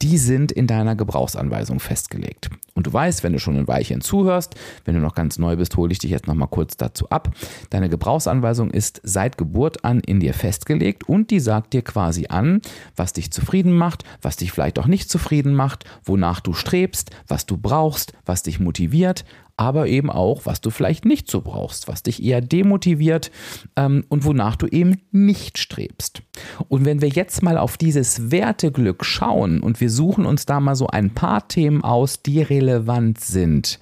die 0.00 0.16
sind 0.16 0.52
in 0.52 0.68
deiner 0.68 0.94
Gebrauchsanweisung 0.94 1.80
festgelegt. 1.80 2.50
Und 2.74 2.86
du 2.86 2.92
weißt, 2.92 3.24
wenn 3.24 3.32
du 3.32 3.40
schon 3.40 3.56
ein 3.56 3.66
Weilchen 3.66 4.00
zuhörst, 4.00 4.54
wenn 4.84 4.94
du 4.94 5.00
noch 5.00 5.16
ganz 5.16 5.40
neu 5.40 5.56
bist, 5.56 5.76
hole 5.76 5.90
ich 5.90 5.98
dich 5.98 6.12
jetzt 6.12 6.28
noch 6.28 6.36
mal 6.36 6.46
kurz 6.46 6.76
dazu 6.76 7.10
ab. 7.10 7.34
Deine 7.70 7.88
Gebrauchsanweisung 7.88 8.70
ist 8.70 9.00
seit 9.02 9.36
Geburt 9.38 9.84
an 9.84 9.98
in 9.98 10.20
dir 10.20 10.34
festgelegt 10.34 11.08
und 11.08 11.32
die 11.32 11.40
sagt 11.40 11.72
dir 11.72 11.82
quasi 11.82 12.26
an, 12.28 12.62
was 12.94 13.12
dich 13.12 13.32
zufrieden 13.32 13.76
macht, 13.76 14.04
was 14.22 14.36
dich 14.36 14.52
vielleicht 14.52 14.78
auch 14.78 14.86
nicht 14.86 15.10
zufrieden 15.10 15.56
macht, 15.56 15.84
wonach 16.04 16.38
du 16.38 16.52
strebst, 16.52 17.10
was 17.26 17.44
du 17.44 17.56
brauchst, 17.56 18.12
was 18.24 18.44
dich 18.44 18.60
motiviert, 18.60 19.24
aber 19.58 19.88
eben 19.88 20.08
auch, 20.08 20.46
was 20.46 20.60
du 20.60 20.70
vielleicht 20.70 21.04
nicht 21.04 21.30
so 21.30 21.40
brauchst, 21.40 21.88
was 21.88 22.02
dich 22.02 22.22
eher 22.22 22.40
demotiviert 22.40 23.30
ähm, 23.76 24.04
und 24.08 24.24
wonach 24.24 24.56
du 24.56 24.66
eben 24.68 25.02
nicht 25.10 25.58
strebst. 25.58 26.22
Und 26.68 26.84
wenn 26.84 27.00
wir 27.00 27.08
jetzt 27.08 27.42
mal 27.42 27.58
auf 27.58 27.76
dieses 27.76 28.30
Werteglück 28.30 29.04
schauen 29.04 29.60
und 29.60 29.80
wir 29.80 29.90
suchen 29.90 30.26
uns 30.26 30.46
da 30.46 30.60
mal 30.60 30.76
so 30.76 30.86
ein 30.86 31.10
paar 31.10 31.48
Themen 31.48 31.82
aus, 31.82 32.22
die 32.22 32.40
relevant 32.40 33.20
sind, 33.20 33.80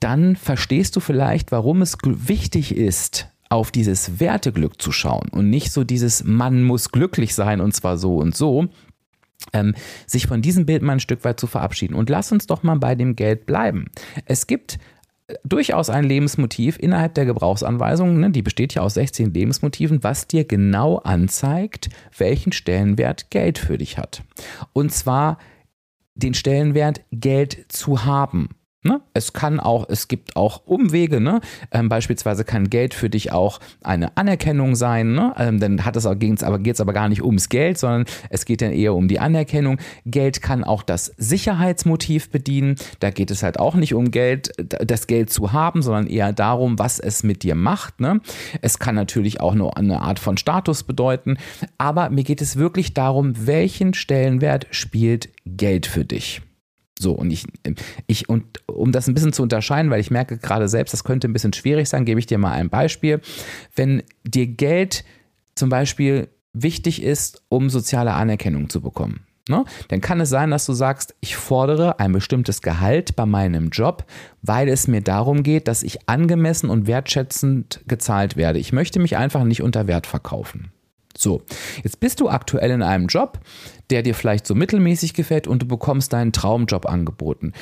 dann 0.00 0.34
verstehst 0.34 0.96
du 0.96 1.00
vielleicht, 1.00 1.52
warum 1.52 1.82
es 1.82 1.96
wichtig 2.02 2.74
ist, 2.74 3.28
auf 3.50 3.70
dieses 3.70 4.20
Werteglück 4.20 4.80
zu 4.80 4.92
schauen 4.92 5.28
und 5.30 5.50
nicht 5.50 5.72
so 5.72 5.84
dieses 5.84 6.24
Mann 6.24 6.62
muss 6.62 6.90
glücklich 6.90 7.34
sein 7.34 7.60
und 7.60 7.74
zwar 7.74 7.98
so 7.98 8.16
und 8.16 8.36
so, 8.36 8.68
ähm, 9.52 9.74
sich 10.06 10.26
von 10.26 10.42
diesem 10.42 10.66
Bild 10.66 10.82
mal 10.82 10.94
ein 10.94 11.00
Stück 11.00 11.24
weit 11.24 11.40
zu 11.40 11.46
verabschieden. 11.46 11.94
Und 11.94 12.10
lass 12.10 12.32
uns 12.32 12.46
doch 12.46 12.62
mal 12.62 12.76
bei 12.76 12.94
dem 12.94 13.16
Geld 13.16 13.46
bleiben. 13.46 13.86
Es 14.26 14.46
gibt 14.46 14.78
äh, 15.28 15.34
durchaus 15.44 15.90
ein 15.90 16.04
Lebensmotiv 16.04 16.78
innerhalb 16.78 17.14
der 17.14 17.26
Gebrauchsanweisung, 17.26 18.20
ne, 18.20 18.30
die 18.30 18.42
besteht 18.42 18.74
ja 18.74 18.82
aus 18.82 18.94
16 18.94 19.32
Lebensmotiven, 19.32 20.02
was 20.02 20.26
dir 20.26 20.44
genau 20.44 20.98
anzeigt, 20.98 21.88
welchen 22.16 22.52
Stellenwert 22.52 23.30
Geld 23.30 23.58
für 23.58 23.78
dich 23.78 23.98
hat. 23.98 24.22
Und 24.72 24.92
zwar 24.92 25.38
den 26.14 26.34
Stellenwert 26.34 27.02
Geld 27.10 27.66
zu 27.68 28.04
haben. 28.04 28.50
Ne? 28.82 29.02
Es 29.12 29.34
kann 29.34 29.60
auch, 29.60 29.86
es 29.90 30.08
gibt 30.08 30.36
auch 30.36 30.62
Umwege, 30.64 31.20
ne? 31.20 31.42
Ähm, 31.70 31.90
beispielsweise 31.90 32.44
kann 32.44 32.70
Geld 32.70 32.94
für 32.94 33.10
dich 33.10 33.30
auch 33.30 33.60
eine 33.82 34.16
Anerkennung 34.16 34.74
sein, 34.74 35.12
ne? 35.12 35.34
Ähm, 35.36 35.60
dann 35.60 35.84
hat 35.84 35.96
es 35.96 36.06
aber 36.06 36.16
geht's 36.16 36.42
aber 36.42 36.58
geht's 36.58 36.80
aber 36.80 36.94
gar 36.94 37.10
nicht 37.10 37.22
ums 37.22 37.50
Geld, 37.50 37.76
sondern 37.76 38.06
es 38.30 38.46
geht 38.46 38.62
dann 38.62 38.72
eher 38.72 38.94
um 38.94 39.06
die 39.06 39.18
Anerkennung. 39.20 39.78
Geld 40.06 40.40
kann 40.40 40.64
auch 40.64 40.82
das 40.82 41.12
Sicherheitsmotiv 41.18 42.30
bedienen. 42.30 42.76
Da 43.00 43.10
geht 43.10 43.30
es 43.30 43.42
halt 43.42 43.60
auch 43.60 43.74
nicht 43.74 43.92
um 43.92 44.10
Geld, 44.10 44.50
das 44.56 45.06
Geld 45.06 45.28
zu 45.28 45.52
haben, 45.52 45.82
sondern 45.82 46.06
eher 46.06 46.32
darum, 46.32 46.78
was 46.78 47.00
es 47.00 47.22
mit 47.22 47.42
dir 47.42 47.56
macht. 47.56 48.00
Ne? 48.00 48.22
Es 48.62 48.78
kann 48.78 48.94
natürlich 48.94 49.42
auch 49.42 49.54
nur 49.54 49.76
eine 49.76 50.00
Art 50.00 50.18
von 50.18 50.38
Status 50.38 50.84
bedeuten, 50.84 51.36
aber 51.76 52.08
mir 52.08 52.24
geht 52.24 52.40
es 52.40 52.56
wirklich 52.56 52.94
darum, 52.94 53.46
welchen 53.46 53.92
Stellenwert 53.92 54.68
spielt 54.70 55.28
Geld 55.44 55.84
für 55.86 56.06
dich. 56.06 56.40
So, 57.00 57.12
und 57.12 57.30
ich, 57.30 57.46
ich, 58.06 58.28
und 58.28 58.44
um 58.66 58.92
das 58.92 59.08
ein 59.08 59.14
bisschen 59.14 59.32
zu 59.32 59.42
unterscheiden, 59.42 59.90
weil 59.90 60.00
ich 60.00 60.10
merke 60.10 60.36
gerade 60.36 60.68
selbst, 60.68 60.92
das 60.92 61.02
könnte 61.02 61.28
ein 61.28 61.32
bisschen 61.32 61.54
schwierig 61.54 61.88
sein, 61.88 62.04
gebe 62.04 62.20
ich 62.20 62.26
dir 62.26 62.36
mal 62.36 62.52
ein 62.52 62.68
Beispiel. 62.68 63.22
Wenn 63.74 64.02
dir 64.22 64.46
Geld 64.46 65.04
zum 65.54 65.70
Beispiel 65.70 66.28
wichtig 66.52 67.02
ist, 67.02 67.42
um 67.48 67.70
soziale 67.70 68.12
Anerkennung 68.12 68.68
zu 68.68 68.82
bekommen, 68.82 69.20
ne, 69.48 69.64
dann 69.88 70.02
kann 70.02 70.20
es 70.20 70.28
sein, 70.28 70.50
dass 70.50 70.66
du 70.66 70.74
sagst, 70.74 71.14
ich 71.20 71.36
fordere 71.36 72.00
ein 72.00 72.12
bestimmtes 72.12 72.60
Gehalt 72.60 73.16
bei 73.16 73.24
meinem 73.24 73.70
Job, 73.70 74.04
weil 74.42 74.68
es 74.68 74.86
mir 74.86 75.00
darum 75.00 75.42
geht, 75.42 75.68
dass 75.68 75.82
ich 75.82 76.06
angemessen 76.06 76.68
und 76.68 76.86
wertschätzend 76.86 77.80
gezahlt 77.88 78.36
werde. 78.36 78.58
Ich 78.58 78.74
möchte 78.74 79.00
mich 79.00 79.16
einfach 79.16 79.44
nicht 79.44 79.62
unter 79.62 79.86
Wert 79.86 80.06
verkaufen. 80.06 80.70
So, 81.16 81.42
jetzt 81.82 82.00
bist 82.00 82.20
du 82.20 82.28
aktuell 82.28 82.70
in 82.70 82.82
einem 82.82 83.06
Job, 83.06 83.40
der 83.90 84.02
dir 84.02 84.14
vielleicht 84.14 84.46
so 84.46 84.54
mittelmäßig 84.54 85.14
gefällt 85.14 85.46
und 85.46 85.62
du 85.62 85.66
bekommst 85.66 86.12
deinen 86.12 86.32
Traumjob 86.32 86.86
angeboten. 86.86 87.52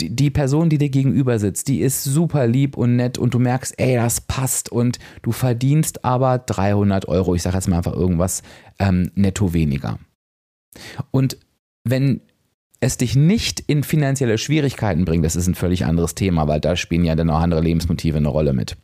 Die, 0.00 0.14
die 0.14 0.30
Person, 0.30 0.68
die 0.68 0.78
dir 0.78 0.90
gegenüber 0.90 1.38
sitzt, 1.38 1.68
die 1.68 1.80
ist 1.80 2.04
super 2.04 2.46
lieb 2.46 2.76
und 2.76 2.96
nett 2.96 3.18
und 3.18 3.34
du 3.34 3.38
merkst, 3.38 3.74
ey, 3.78 3.96
das 3.96 4.20
passt 4.20 4.70
und 4.70 4.98
du 5.22 5.32
verdienst 5.32 6.04
aber 6.04 6.38
300 6.38 7.08
Euro, 7.08 7.34
ich 7.34 7.42
sage 7.42 7.56
jetzt 7.56 7.68
mal 7.68 7.78
einfach 7.78 7.94
irgendwas, 7.94 8.42
ähm, 8.78 9.10
netto 9.14 9.52
weniger. 9.52 9.98
Und 11.10 11.36
wenn 11.84 12.20
es 12.80 12.96
dich 12.96 13.16
nicht 13.16 13.60
in 13.60 13.82
finanzielle 13.82 14.38
Schwierigkeiten 14.38 15.04
bringt, 15.04 15.24
das 15.24 15.36
ist 15.36 15.48
ein 15.48 15.56
völlig 15.56 15.84
anderes 15.84 16.14
Thema, 16.14 16.46
weil 16.46 16.60
da 16.60 16.76
spielen 16.76 17.04
ja 17.04 17.16
dann 17.16 17.30
auch 17.30 17.40
andere 17.40 17.60
Lebensmotive 17.60 18.18
eine 18.18 18.28
Rolle 18.28 18.52
mit. 18.52 18.76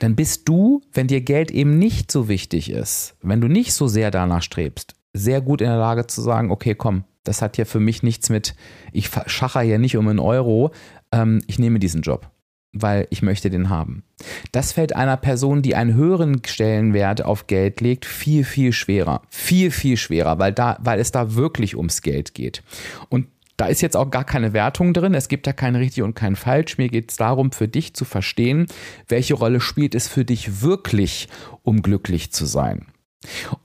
Dann 0.00 0.16
bist 0.16 0.48
du, 0.48 0.80
wenn 0.92 1.06
dir 1.06 1.20
Geld 1.20 1.50
eben 1.50 1.78
nicht 1.78 2.10
so 2.10 2.28
wichtig 2.28 2.70
ist, 2.70 3.14
wenn 3.22 3.40
du 3.40 3.48
nicht 3.48 3.72
so 3.72 3.86
sehr 3.86 4.10
danach 4.10 4.42
strebst, 4.42 4.94
sehr 5.12 5.40
gut 5.40 5.60
in 5.60 5.68
der 5.68 5.78
Lage 5.78 6.06
zu 6.06 6.20
sagen, 6.22 6.50
okay, 6.50 6.74
komm, 6.74 7.04
das 7.22 7.42
hat 7.42 7.56
ja 7.58 7.64
für 7.64 7.80
mich 7.80 8.02
nichts 8.02 8.30
mit, 8.30 8.54
ich 8.92 9.10
schacher 9.26 9.62
ja 9.62 9.78
nicht 9.78 9.96
um 9.96 10.08
einen 10.08 10.18
Euro, 10.18 10.72
ähm, 11.12 11.40
ich 11.46 11.58
nehme 11.58 11.78
diesen 11.78 12.02
Job 12.02 12.30
weil 12.72 13.06
ich 13.10 13.22
möchte 13.22 13.50
den 13.50 13.68
haben. 13.68 14.04
Das 14.52 14.72
fällt 14.72 14.94
einer 14.94 15.16
Person, 15.16 15.62
die 15.62 15.74
einen 15.74 15.94
höheren 15.94 16.42
Stellenwert 16.44 17.24
auf 17.24 17.46
Geld 17.46 17.80
legt, 17.80 18.04
viel, 18.04 18.44
viel 18.44 18.72
schwerer. 18.72 19.22
Viel, 19.28 19.70
viel 19.70 19.96
schwerer, 19.96 20.38
weil, 20.38 20.52
da, 20.52 20.78
weil 20.80 21.00
es 21.00 21.10
da 21.10 21.34
wirklich 21.34 21.76
ums 21.76 22.02
Geld 22.02 22.34
geht. 22.34 22.62
Und 23.08 23.26
da 23.60 23.66
ist 23.66 23.82
jetzt 23.82 23.96
auch 23.96 24.10
gar 24.10 24.24
keine 24.24 24.54
Wertung 24.54 24.94
drin. 24.94 25.12
Es 25.12 25.28
gibt 25.28 25.46
da 25.46 25.52
kein 25.52 25.76
richtig 25.76 26.02
und 26.02 26.14
kein 26.14 26.34
falsch. 26.34 26.78
Mir 26.78 26.88
geht 26.88 27.10
es 27.10 27.18
darum, 27.18 27.52
für 27.52 27.68
dich 27.68 27.92
zu 27.92 28.06
verstehen, 28.06 28.66
welche 29.06 29.34
Rolle 29.34 29.60
spielt 29.60 29.94
es 29.94 30.08
für 30.08 30.24
dich 30.24 30.62
wirklich, 30.62 31.28
um 31.62 31.82
glücklich 31.82 32.32
zu 32.32 32.46
sein. 32.46 32.86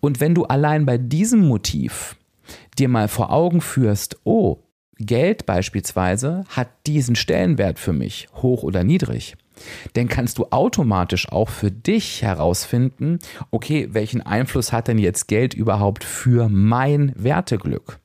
Und 0.02 0.20
wenn 0.20 0.36
du 0.36 0.44
allein 0.44 0.86
bei 0.86 0.98
diesem 0.98 1.48
Motiv 1.48 2.18
dir 2.78 2.90
mal 2.90 3.08
vor 3.08 3.32
Augen 3.32 3.62
führst, 3.62 4.20
oh, 4.26 4.58
Geld 4.98 5.46
beispielsweise 5.46 6.44
hat 6.50 6.68
diesen 6.88 7.16
Stellenwert 7.16 7.80
für 7.80 7.94
mich, 7.94 8.28
hoch 8.34 8.64
oder 8.64 8.84
niedrig. 8.84 9.38
Denn 9.96 10.10
kannst 10.10 10.40
du 10.40 10.48
automatisch 10.50 11.32
auch 11.32 11.48
für 11.48 11.72
dich 11.72 12.22
herausfinden, 12.22 13.20
okay, 13.50 13.88
welchen 13.94 14.22
Einfluss 14.22 14.74
hat 14.74 14.90
denn 14.90 15.00
jetzt 15.00 15.30
Geld 15.30 15.54
überhaupt 15.54 16.04
für 16.04 16.50
mein 16.50 17.14
Werteglück? 17.16 18.02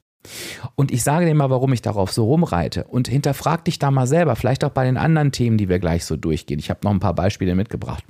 Und 0.74 0.90
ich 0.90 1.02
sage 1.02 1.26
dir 1.26 1.34
mal, 1.34 1.50
warum 1.50 1.72
ich 1.72 1.82
darauf 1.82 2.12
so 2.12 2.24
rumreite. 2.24 2.84
Und 2.84 3.08
hinterfrag 3.08 3.64
dich 3.64 3.78
da 3.78 3.90
mal 3.90 4.06
selber, 4.06 4.36
vielleicht 4.36 4.64
auch 4.64 4.70
bei 4.70 4.84
den 4.84 4.96
anderen 4.96 5.32
Themen, 5.32 5.56
die 5.56 5.68
wir 5.68 5.78
gleich 5.78 6.04
so 6.04 6.16
durchgehen. 6.16 6.58
Ich 6.58 6.70
habe 6.70 6.80
noch 6.84 6.90
ein 6.90 7.00
paar 7.00 7.14
Beispiele 7.14 7.54
mitgebracht. 7.54 8.04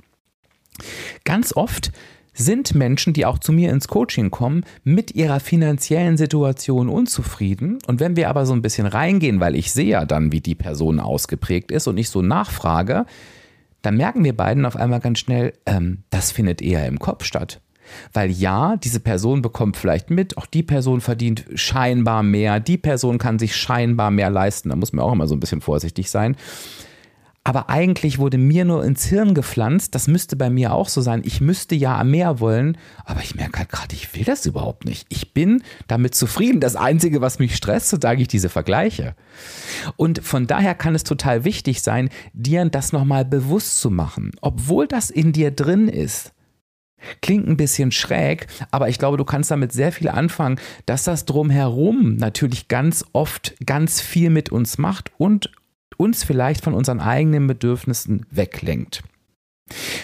Ganz 1.23 1.55
oft 1.55 1.91
sind 2.33 2.75
Menschen, 2.75 3.13
die 3.13 3.25
auch 3.25 3.39
zu 3.39 3.51
mir 3.51 3.71
ins 3.71 3.87
Coaching 3.87 4.31
kommen, 4.31 4.63
mit 4.83 5.15
ihrer 5.15 5.39
finanziellen 5.39 6.17
Situation 6.17 6.89
unzufrieden. 6.89 7.79
Und 7.87 7.99
wenn 7.99 8.15
wir 8.15 8.29
aber 8.29 8.45
so 8.45 8.53
ein 8.53 8.61
bisschen 8.61 8.87
reingehen, 8.87 9.39
weil 9.39 9.55
ich 9.55 9.71
sehe 9.71 9.89
ja 9.89 10.05
dann, 10.05 10.31
wie 10.31 10.41
die 10.41 10.55
Person 10.55 10.99
ausgeprägt 10.99 11.71
ist 11.71 11.87
und 11.87 11.97
ich 11.97 12.09
so 12.09 12.21
nachfrage, 12.21 13.05
dann 13.81 13.97
merken 13.97 14.23
wir 14.23 14.35
beiden 14.35 14.65
auf 14.65 14.75
einmal 14.75 14.99
ganz 14.99 15.19
schnell, 15.19 15.53
ähm, 15.65 16.03
das 16.09 16.31
findet 16.31 16.61
eher 16.61 16.85
im 16.87 16.99
Kopf 16.99 17.25
statt. 17.25 17.59
Weil 18.13 18.31
ja, 18.31 18.77
diese 18.77 18.99
Person 18.99 19.41
bekommt 19.41 19.77
vielleicht 19.77 20.09
mit, 20.09 20.37
auch 20.37 20.45
die 20.45 20.63
Person 20.63 21.01
verdient 21.01 21.45
scheinbar 21.55 22.23
mehr, 22.23 22.59
die 22.59 22.77
Person 22.77 23.17
kann 23.17 23.39
sich 23.39 23.55
scheinbar 23.55 24.11
mehr 24.11 24.29
leisten. 24.29 24.69
Da 24.69 24.75
muss 24.75 24.93
man 24.93 25.05
auch 25.05 25.13
immer 25.13 25.27
so 25.27 25.35
ein 25.35 25.39
bisschen 25.39 25.61
vorsichtig 25.61 26.09
sein. 26.09 26.35
Aber 27.43 27.71
eigentlich 27.71 28.19
wurde 28.19 28.37
mir 28.37 28.65
nur 28.65 28.85
ins 28.85 29.05
Hirn 29.05 29.33
gepflanzt, 29.33 29.95
das 29.95 30.07
müsste 30.07 30.35
bei 30.35 30.51
mir 30.51 30.73
auch 30.73 30.87
so 30.87 31.01
sein. 31.01 31.23
Ich 31.25 31.41
müsste 31.41 31.73
ja 31.73 32.03
mehr 32.03 32.39
wollen, 32.39 32.77
aber 33.03 33.21
ich 33.21 33.33
merke 33.33 33.59
halt 33.59 33.69
gerade, 33.69 33.95
ich 33.95 34.13
will 34.13 34.23
das 34.23 34.45
überhaupt 34.45 34.85
nicht. 34.85 35.07
Ich 35.09 35.33
bin 35.33 35.63
damit 35.87 36.13
zufrieden. 36.13 36.59
Das 36.59 36.75
Einzige, 36.75 37.19
was 37.19 37.39
mich 37.39 37.55
stresst, 37.55 37.89
so 37.89 37.97
sage 37.99 38.21
ich 38.21 38.27
diese 38.27 38.49
Vergleiche. 38.49 39.15
Und 39.95 40.23
von 40.23 40.45
daher 40.45 40.75
kann 40.75 40.93
es 40.93 41.03
total 41.03 41.43
wichtig 41.43 41.81
sein, 41.81 42.09
dir 42.33 42.63
das 42.65 42.93
nochmal 42.93 43.25
bewusst 43.25 43.81
zu 43.81 43.89
machen, 43.89 44.31
obwohl 44.41 44.87
das 44.87 45.09
in 45.09 45.31
dir 45.31 45.49
drin 45.49 45.87
ist. 45.87 46.33
Klingt 47.21 47.47
ein 47.47 47.57
bisschen 47.57 47.91
schräg, 47.91 48.47
aber 48.71 48.89
ich 48.89 48.99
glaube, 48.99 49.17
du 49.17 49.25
kannst 49.25 49.51
damit 49.51 49.71
sehr 49.73 49.91
viel 49.91 50.09
anfangen, 50.09 50.59
dass 50.85 51.03
das 51.03 51.25
drumherum 51.25 52.15
natürlich 52.15 52.67
ganz 52.67 53.05
oft 53.13 53.55
ganz 53.65 54.01
viel 54.01 54.29
mit 54.29 54.51
uns 54.51 54.77
macht 54.77 55.11
und 55.17 55.51
uns 55.97 56.23
vielleicht 56.23 56.63
von 56.63 56.73
unseren 56.73 56.99
eigenen 56.99 57.47
Bedürfnissen 57.47 58.25
weglenkt. 58.31 59.03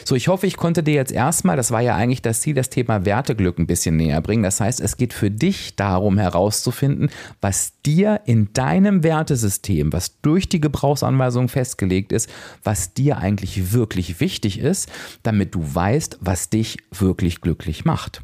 So, 0.05 0.15
ich 0.15 0.27
hoffe, 0.27 0.47
ich 0.47 0.57
konnte 0.57 0.83
dir 0.83 0.93
jetzt 0.93 1.11
erstmal, 1.11 1.57
das 1.57 1.71
war 1.71 1.81
ja 1.81 1.95
eigentlich 1.95 2.21
das 2.21 2.41
Ziel, 2.41 2.55
das 2.55 2.69
Thema 2.69 3.05
Werteglück 3.05 3.59
ein 3.59 3.67
bisschen 3.67 3.95
näher 3.97 4.21
bringen. 4.21 4.43
Das 4.43 4.59
heißt, 4.59 4.79
es 4.81 4.97
geht 4.97 5.13
für 5.13 5.31
dich 5.31 5.75
darum 5.75 6.17
herauszufinden, 6.17 7.09
was 7.41 7.73
dir 7.85 8.21
in 8.25 8.53
deinem 8.53 9.03
Wertesystem, 9.03 9.93
was 9.93 10.21
durch 10.21 10.49
die 10.49 10.61
Gebrauchsanweisung 10.61 11.49
festgelegt 11.49 12.11
ist, 12.11 12.29
was 12.63 12.93
dir 12.93 13.17
eigentlich 13.17 13.73
wirklich 13.73 14.19
wichtig 14.19 14.59
ist, 14.59 14.89
damit 15.23 15.55
du 15.55 15.63
weißt, 15.63 16.19
was 16.21 16.49
dich 16.49 16.77
wirklich 16.91 17.41
glücklich 17.41 17.85
macht. 17.85 18.21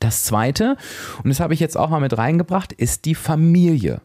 Das 0.00 0.24
zweite, 0.24 0.76
und 1.24 1.30
das 1.30 1.40
habe 1.40 1.54
ich 1.54 1.60
jetzt 1.60 1.76
auch 1.76 1.90
mal 1.90 2.00
mit 2.00 2.16
reingebracht, 2.16 2.72
ist 2.72 3.04
die 3.04 3.16
Familie. 3.16 4.00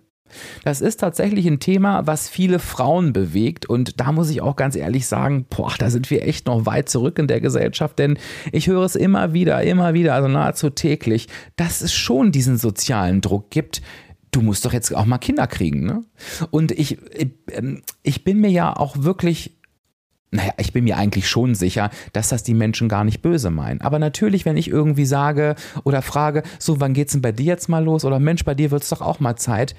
Das 0.64 0.82
ist 0.82 1.00
tatsächlich 1.00 1.48
ein 1.48 1.60
Thema, 1.60 2.08
was 2.08 2.30
viele 2.30 2.60
Frauen 2.60 3.14
bewegt. 3.14 3.66
Und 3.66 4.00
da 4.00 4.12
muss 4.12 4.30
ich 4.30 4.42
auch 4.42 4.56
ganz 4.56 4.76
ehrlich 4.76 5.08
sagen, 5.08 5.46
boah, 5.50 5.74
da 5.78 5.90
sind 5.90 6.10
wir 6.10 6.28
echt 6.28 6.48
noch 6.48 6.66
weit 6.66 6.90
zurück 6.90 7.20
in 7.20 7.28
der 7.28 7.42
Gesellschaft, 7.42 8.00
denn 8.00 8.18
ich 8.52 8.68
höre 8.68 8.84
es 8.84 8.96
immer 8.96 9.34
wieder, 9.34 9.62
immer 9.64 9.94
wieder, 9.94 10.14
also 10.16 10.28
nahezu 10.28 10.70
täglich, 10.70 11.28
dass 11.56 11.82
es 11.82 11.94
schon 11.94 12.32
diesen 12.32 12.58
sozialen 12.58 13.22
Druck 13.22 13.50
gibt, 13.50 13.82
du 14.32 14.42
musst 14.42 14.66
doch 14.66 14.74
jetzt 14.74 14.94
auch 14.96 15.06
mal 15.06 15.20
Kinder 15.20 15.48
kriegen. 15.48 15.86
Ne? 15.86 16.04
Und 16.50 16.72
ich, 16.72 16.98
ähm, 17.52 17.84
ich 18.02 18.24
bin 18.24 18.40
mir 18.40 18.50
ja 18.50 18.76
auch 18.76 18.98
wirklich 18.98 19.58
naja, 20.34 20.52
ich 20.58 20.74
bin 20.74 20.86
mir 20.86 20.98
eigentlich 20.98 21.30
schon 21.30 21.54
sicher, 21.54 21.92
dass 22.12 22.30
das 22.30 22.42
die 22.42 22.56
Menschen 22.56 22.90
gar 22.90 23.04
nicht 23.04 23.22
böse 23.22 23.52
meinen. 23.52 23.82
Aber 23.82 24.00
natürlich, 24.00 24.46
wenn 24.46 24.58
ich 24.58 24.68
irgendwie 24.68 25.06
sage 25.06 25.56
oder 25.84 26.02
frage, 26.02 26.42
so, 26.58 26.80
wann 26.80 26.96
geht's 26.96 27.14
denn 27.14 27.22
bei 27.22 27.32
dir 27.32 27.46
jetzt 27.46 27.70
mal 27.70 27.84
los? 27.84 28.04
Oder 28.04 28.18
Mensch, 28.18 28.44
bei 28.44 28.56
dir 28.56 28.72
wird's 28.72 28.90
doch 28.90 29.02
auch 29.02 29.20
mal 29.20 29.36
Zeit 29.36 29.76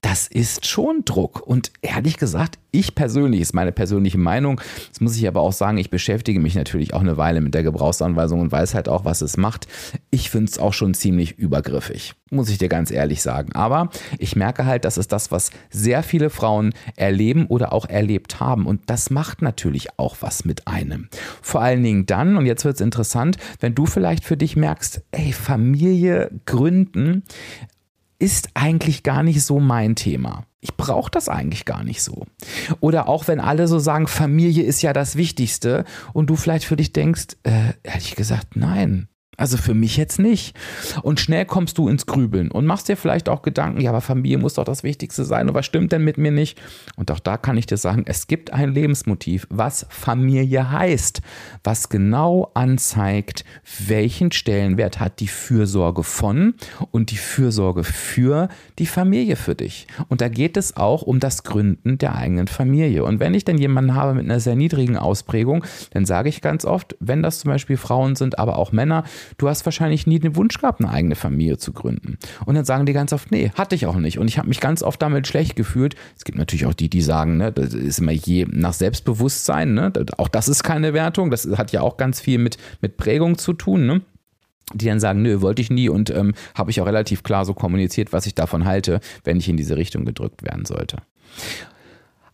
das 0.00 0.26
ist 0.28 0.66
schon 0.66 1.04
Druck. 1.04 1.40
Und 1.46 1.72
ehrlich 1.82 2.16
gesagt, 2.16 2.58
ich 2.70 2.94
persönlich, 2.94 3.40
ist 3.40 3.54
meine 3.54 3.72
persönliche 3.72 4.18
Meinung, 4.18 4.60
das 4.88 5.00
muss 5.00 5.16
ich 5.16 5.26
aber 5.26 5.40
auch 5.40 5.52
sagen, 5.52 5.78
ich 5.78 5.90
beschäftige 5.90 6.40
mich 6.40 6.54
natürlich 6.54 6.94
auch 6.94 7.00
eine 7.00 7.16
Weile 7.16 7.40
mit 7.40 7.54
der 7.54 7.62
Gebrauchsanweisung 7.62 8.40
und 8.40 8.52
weiß 8.52 8.74
halt 8.74 8.88
auch, 8.88 9.04
was 9.04 9.20
es 9.20 9.36
macht. 9.36 9.66
Ich 10.10 10.30
finde 10.30 10.50
es 10.50 10.58
auch 10.58 10.72
schon 10.72 10.94
ziemlich 10.94 11.38
übergriffig, 11.38 12.14
muss 12.30 12.48
ich 12.48 12.58
dir 12.58 12.68
ganz 12.68 12.90
ehrlich 12.90 13.22
sagen. 13.22 13.52
Aber 13.52 13.90
ich 14.18 14.36
merke 14.36 14.64
halt, 14.64 14.84
das 14.84 14.98
ist 14.98 15.12
das, 15.12 15.30
was 15.30 15.50
sehr 15.68 16.02
viele 16.02 16.30
Frauen 16.30 16.72
erleben 16.96 17.46
oder 17.46 17.72
auch 17.72 17.86
erlebt 17.86 18.40
haben. 18.40 18.66
Und 18.66 18.88
das 18.88 19.10
macht 19.10 19.42
natürlich 19.42 19.98
auch 19.98 20.16
was 20.20 20.44
mit 20.44 20.66
einem. 20.66 21.08
Vor 21.42 21.60
allen 21.60 21.82
Dingen 21.82 22.06
dann, 22.06 22.36
und 22.36 22.46
jetzt 22.46 22.64
wird 22.64 22.76
es 22.76 22.80
interessant, 22.80 23.36
wenn 23.58 23.74
du 23.74 23.84
vielleicht 23.86 24.24
für 24.24 24.36
dich 24.36 24.56
merkst, 24.56 25.02
ey, 25.10 25.32
Familie 25.32 26.30
gründen, 26.46 27.24
ist 28.20 28.50
eigentlich 28.54 29.02
gar 29.02 29.22
nicht 29.22 29.42
so 29.42 29.58
mein 29.58 29.96
Thema. 29.96 30.44
Ich 30.60 30.76
brauche 30.76 31.10
das 31.10 31.28
eigentlich 31.28 31.64
gar 31.64 31.82
nicht 31.82 32.02
so. 32.02 32.26
Oder 32.80 33.08
auch 33.08 33.26
wenn 33.28 33.40
alle 33.40 33.66
so 33.66 33.78
sagen, 33.78 34.06
Familie 34.06 34.62
ist 34.62 34.82
ja 34.82 34.92
das 34.92 35.16
Wichtigste 35.16 35.84
und 36.12 36.28
du 36.28 36.36
vielleicht 36.36 36.66
für 36.66 36.76
dich 36.76 36.92
denkst, 36.92 37.36
äh, 37.44 37.72
ehrlich 37.82 38.14
gesagt, 38.14 38.56
nein. 38.56 39.08
Also 39.40 39.56
für 39.56 39.72
mich 39.72 39.96
jetzt 39.96 40.18
nicht. 40.18 40.54
Und 41.02 41.18
schnell 41.18 41.46
kommst 41.46 41.78
du 41.78 41.88
ins 41.88 42.04
Grübeln 42.04 42.50
und 42.50 42.66
machst 42.66 42.90
dir 42.90 42.96
vielleicht 42.96 43.30
auch 43.30 43.40
Gedanken, 43.40 43.80
ja, 43.80 43.88
aber 43.88 44.02
Familie 44.02 44.36
muss 44.36 44.54
doch 44.54 44.64
das 44.64 44.82
Wichtigste 44.82 45.24
sein 45.24 45.48
und 45.48 45.54
was 45.54 45.64
stimmt 45.64 45.92
denn 45.92 46.04
mit 46.04 46.18
mir 46.18 46.30
nicht? 46.30 46.60
Und 46.96 47.10
auch 47.10 47.20
da 47.20 47.38
kann 47.38 47.56
ich 47.56 47.64
dir 47.64 47.78
sagen, 47.78 48.02
es 48.04 48.26
gibt 48.26 48.52
ein 48.52 48.74
Lebensmotiv, 48.74 49.46
was 49.48 49.86
Familie 49.88 50.70
heißt, 50.70 51.22
was 51.64 51.88
genau 51.88 52.50
anzeigt, 52.52 53.46
welchen 53.86 54.30
Stellenwert 54.30 55.00
hat 55.00 55.20
die 55.20 55.28
Fürsorge 55.28 56.02
von 56.02 56.52
und 56.90 57.10
die 57.10 57.16
Fürsorge 57.16 57.82
für 57.82 58.50
die 58.78 58.84
Familie 58.84 59.36
für 59.36 59.54
dich. 59.54 59.86
Und 60.08 60.20
da 60.20 60.28
geht 60.28 60.58
es 60.58 60.76
auch 60.76 61.00
um 61.00 61.18
das 61.18 61.44
Gründen 61.44 61.96
der 61.96 62.14
eigenen 62.14 62.46
Familie. 62.46 63.04
Und 63.04 63.20
wenn 63.20 63.32
ich 63.32 63.46
denn 63.46 63.56
jemanden 63.56 63.94
habe 63.94 64.12
mit 64.12 64.26
einer 64.26 64.40
sehr 64.40 64.54
niedrigen 64.54 64.98
Ausprägung, 64.98 65.64
dann 65.92 66.04
sage 66.04 66.28
ich 66.28 66.42
ganz 66.42 66.66
oft, 66.66 66.94
wenn 67.00 67.22
das 67.22 67.38
zum 67.38 67.50
Beispiel 67.50 67.78
Frauen 67.78 68.16
sind, 68.16 68.38
aber 68.38 68.58
auch 68.58 68.72
Männer, 68.72 69.04
du 69.38 69.48
hast 69.48 69.64
wahrscheinlich 69.64 70.06
nie 70.06 70.18
den 70.18 70.36
Wunsch 70.36 70.58
gehabt, 70.58 70.80
eine 70.80 70.90
eigene 70.90 71.14
Familie 71.14 71.58
zu 71.58 71.72
gründen. 71.72 72.18
Und 72.46 72.54
dann 72.54 72.64
sagen 72.64 72.86
die 72.86 72.92
ganz 72.92 73.12
oft, 73.12 73.30
nee, 73.30 73.50
hatte 73.54 73.74
ich 73.74 73.86
auch 73.86 73.96
nicht. 73.96 74.18
Und 74.18 74.28
ich 74.28 74.38
habe 74.38 74.48
mich 74.48 74.60
ganz 74.60 74.82
oft 74.82 75.00
damit 75.02 75.26
schlecht 75.26 75.56
gefühlt. 75.56 75.94
Es 76.16 76.24
gibt 76.24 76.38
natürlich 76.38 76.66
auch 76.66 76.74
die, 76.74 76.88
die 76.88 77.02
sagen, 77.02 77.36
ne, 77.36 77.52
das 77.52 77.74
ist 77.74 77.98
immer 77.98 78.12
je 78.12 78.46
nach 78.50 78.72
Selbstbewusstsein. 78.72 79.74
Ne? 79.74 79.92
Auch 80.18 80.28
das 80.28 80.48
ist 80.48 80.62
keine 80.62 80.94
Wertung. 80.94 81.30
Das 81.30 81.46
hat 81.56 81.72
ja 81.72 81.82
auch 81.82 81.96
ganz 81.96 82.20
viel 82.20 82.38
mit, 82.38 82.58
mit 82.80 82.96
Prägung 82.96 83.38
zu 83.38 83.52
tun. 83.52 83.86
Ne? 83.86 84.00
die 84.72 84.86
dann 84.86 85.00
sagen, 85.00 85.22
nö, 85.22 85.40
wollte 85.40 85.62
ich 85.62 85.70
nie 85.70 85.88
und 85.88 86.10
ähm, 86.10 86.32
habe 86.54 86.70
ich 86.70 86.80
auch 86.80 86.86
relativ 86.86 87.24
klar 87.24 87.44
so 87.44 87.54
kommuniziert, 87.54 88.12
was 88.12 88.26
ich 88.26 88.36
davon 88.36 88.64
halte, 88.64 89.00
wenn 89.24 89.36
ich 89.36 89.48
in 89.48 89.56
diese 89.56 89.76
Richtung 89.76 90.04
gedrückt 90.04 90.44
werden 90.44 90.64
sollte. 90.64 90.98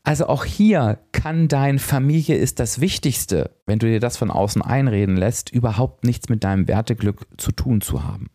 Also 0.07 0.29
auch 0.29 0.45
hier 0.45 1.01
kann 1.11 1.49
dein 1.49 1.81
Familie 1.81 2.37
ist 2.37 2.61
das 2.61 2.81
Wichtigste, 2.81 3.51
wenn 3.67 3.81
du 3.81 3.89
dir 3.89 3.99
das 3.99 4.17
von 4.17 4.31
außen 4.31 4.63
einreden 4.63 5.17
lässt, 5.17 5.51
überhaupt 5.51 6.05
nichts 6.05 6.29
mit 6.29 6.45
deinem 6.45 6.69
Werteglück 6.69 7.27
zu 7.39 7.51
tun 7.51 7.81
zu 7.81 8.05
haben. 8.05 8.31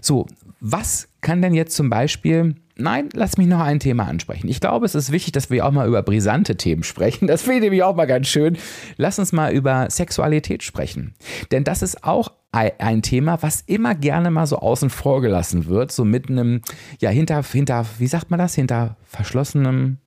So, 0.00 0.28
was 0.60 1.08
kann 1.22 1.42
denn 1.42 1.54
jetzt 1.54 1.74
zum 1.74 1.90
Beispiel 1.90 2.54
Nein, 2.76 3.10
lass 3.12 3.36
mich 3.36 3.46
noch 3.46 3.60
ein 3.60 3.78
Thema 3.78 4.06
ansprechen. 4.06 4.48
Ich 4.48 4.58
glaube, 4.58 4.86
es 4.86 4.94
ist 4.94 5.12
wichtig, 5.12 5.32
dass 5.32 5.50
wir 5.50 5.66
auch 5.66 5.70
mal 5.70 5.86
über 5.86 6.02
brisante 6.02 6.56
Themen 6.56 6.82
sprechen. 6.82 7.26
Das 7.26 7.42
finde 7.42 7.66
ich 7.66 7.82
auch 7.82 7.94
mal 7.94 8.06
ganz 8.06 8.26
schön. 8.28 8.56
Lass 8.96 9.18
uns 9.18 9.32
mal 9.32 9.52
über 9.52 9.90
Sexualität 9.90 10.62
sprechen. 10.62 11.14
Denn 11.50 11.62
das 11.62 11.82
ist 11.82 12.04
auch 12.04 12.32
ein 12.52 13.02
Thema, 13.02 13.42
was 13.42 13.60
immer 13.60 13.94
gerne 13.94 14.30
mal 14.30 14.46
so 14.46 14.60
außen 14.60 14.88
vor 14.88 15.20
gelassen 15.20 15.66
wird, 15.66 15.92
so 15.92 16.06
mit 16.06 16.30
einem, 16.30 16.62
ja, 17.00 17.10
hinter, 17.10 17.42
hinter, 17.42 17.84
wie 17.98 18.06
sagt 18.06 18.30
man 18.30 18.38
das, 18.38 18.54
hinter 18.54 18.96
verschlossenem 19.04 19.98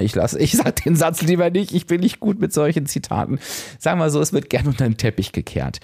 ich 0.00 0.14
lasse, 0.14 0.38
ich 0.38 0.52
sage 0.52 0.82
den 0.84 0.94
Satz 0.94 1.22
lieber 1.22 1.50
nicht. 1.50 1.74
Ich 1.74 1.86
bin 1.86 2.00
nicht 2.00 2.20
gut 2.20 2.40
mit 2.40 2.52
solchen 2.52 2.86
Zitaten. 2.86 3.40
Sagen 3.78 3.98
wir 3.98 4.08
so, 4.10 4.20
es 4.20 4.32
wird 4.32 4.50
gern 4.50 4.68
unter 4.68 4.84
den 4.84 4.96
Teppich 4.96 5.32
gekehrt. 5.32 5.80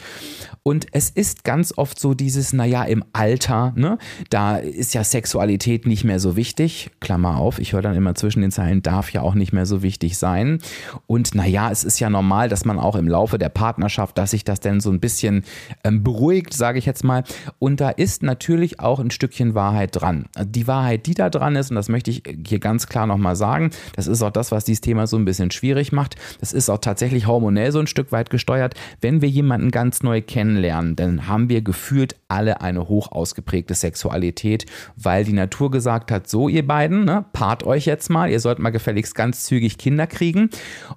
Und 0.63 0.87
es 0.93 1.11
ist 1.11 1.45
ganz 1.45 1.75
oft 1.77 1.99
so 1.99 2.15
dieses, 2.15 2.53
naja, 2.53 2.85
im 2.85 3.05
Alter, 3.13 3.73
ne, 3.77 3.99
da 4.31 4.57
ist 4.57 4.95
ja 4.95 5.05
Sexualität 5.05 5.87
nicht 5.87 6.05
mehr 6.05 6.21
so 6.21 6.37
wichtig. 6.37 6.91
Klammer 7.01 7.37
auf, 7.37 7.59
ich 7.59 7.73
höre 7.73 7.83
dann 7.83 7.97
immer 7.97 8.15
zwischen 8.15 8.41
den 8.41 8.51
Zeilen, 8.51 8.81
darf 8.81 9.13
ja 9.13 9.21
auch 9.21 9.35
nicht 9.35 9.53
mehr 9.53 9.67
so 9.67 9.83
wichtig 9.83 10.17
sein. 10.17 10.61
Und 11.07 11.35
naja, 11.35 11.71
es 11.71 11.85
ist 11.85 12.01
ja 12.01 12.09
normal, 12.09 12.49
dass 12.49 12.65
man 12.65 12.79
auch 12.79 12.95
im 12.95 13.09
Laufe 13.09 13.39
der 13.39 13.51
Partnerschaft, 13.51 14.17
dass 14.17 14.31
sich 14.31 14.45
das 14.45 14.61
denn 14.61 14.81
so 14.81 14.91
ein 14.91 15.01
bisschen 15.01 15.45
ähm, 15.83 16.03
beruhigt, 16.03 16.55
sage 16.55 16.79
ich 16.79 16.87
jetzt 16.87 17.05
mal. 17.05 17.25
Und 17.59 17.81
da 17.81 17.91
ist 17.91 18.23
natürlich 18.23 18.81
auch 18.81 19.01
ein 19.01 19.11
Stückchen 19.11 19.55
Wahrheit 19.55 19.91
dran. 19.93 20.27
Die 20.43 20.67
Wahrheit, 20.67 21.07
die 21.07 21.15
da 21.15 21.29
dran 21.29 21.57
ist, 21.57 21.71
und 21.71 21.77
das 21.77 21.89
möchte 21.89 22.11
ich 22.11 22.23
hier 22.47 22.61
ganz 22.61 22.87
klar 22.87 23.07
nochmal 23.07 23.37
sagen, 23.37 23.64
das 23.97 24.07
ist 24.07 24.23
auch 24.23 24.31
das, 24.31 24.53
was 24.53 24.65
dieses 24.65 24.81
Thema 24.81 25.07
so 25.07 25.17
ein 25.17 25.25
bisschen 25.25 25.51
schwierig 25.51 25.93
macht. 25.93 26.17
Das 26.41 26.53
ist 26.53 26.71
auch 26.71 26.79
tatsächlich 26.79 27.27
hormonell 27.27 27.73
so 27.73 27.81
ein 27.81 27.87
Stück 27.87 28.13
weit 28.13 28.31
gesteuert. 28.31 28.75
Wenn 29.01 29.21
wir 29.21 29.29
jemanden 29.29 29.71
ganz 29.71 30.03
neu 30.03 30.23
kennen, 30.23 30.45
kennenlernen, 30.45 30.97
dann 30.97 31.27
haben 31.27 31.49
wir 31.49 31.63
gefühlt 31.63 32.17
alle 32.29 32.61
eine 32.61 32.89
hoch 32.89 33.13
ausgeprägte 33.13 33.75
Sexualität, 33.75 34.67
weil 34.97 35.25
die 35.25 35.33
Natur 35.33 35.71
gesagt 35.71 36.11
hat, 36.11 36.29
so 36.29 36.49
ihr 36.49 36.67
beiden, 36.67 37.05
ne, 37.05 37.25
paart 37.33 37.65
euch 37.65 37.87
jetzt 37.87 38.11
mal, 38.11 38.31
ihr 38.31 38.41
sollt 38.41 38.59
mal 38.59 38.71
gefälligst 38.71 39.15
ganz 39.15 39.45
zügig 39.45 39.79
Kinder 39.79 40.07
kriegen. 40.07 40.51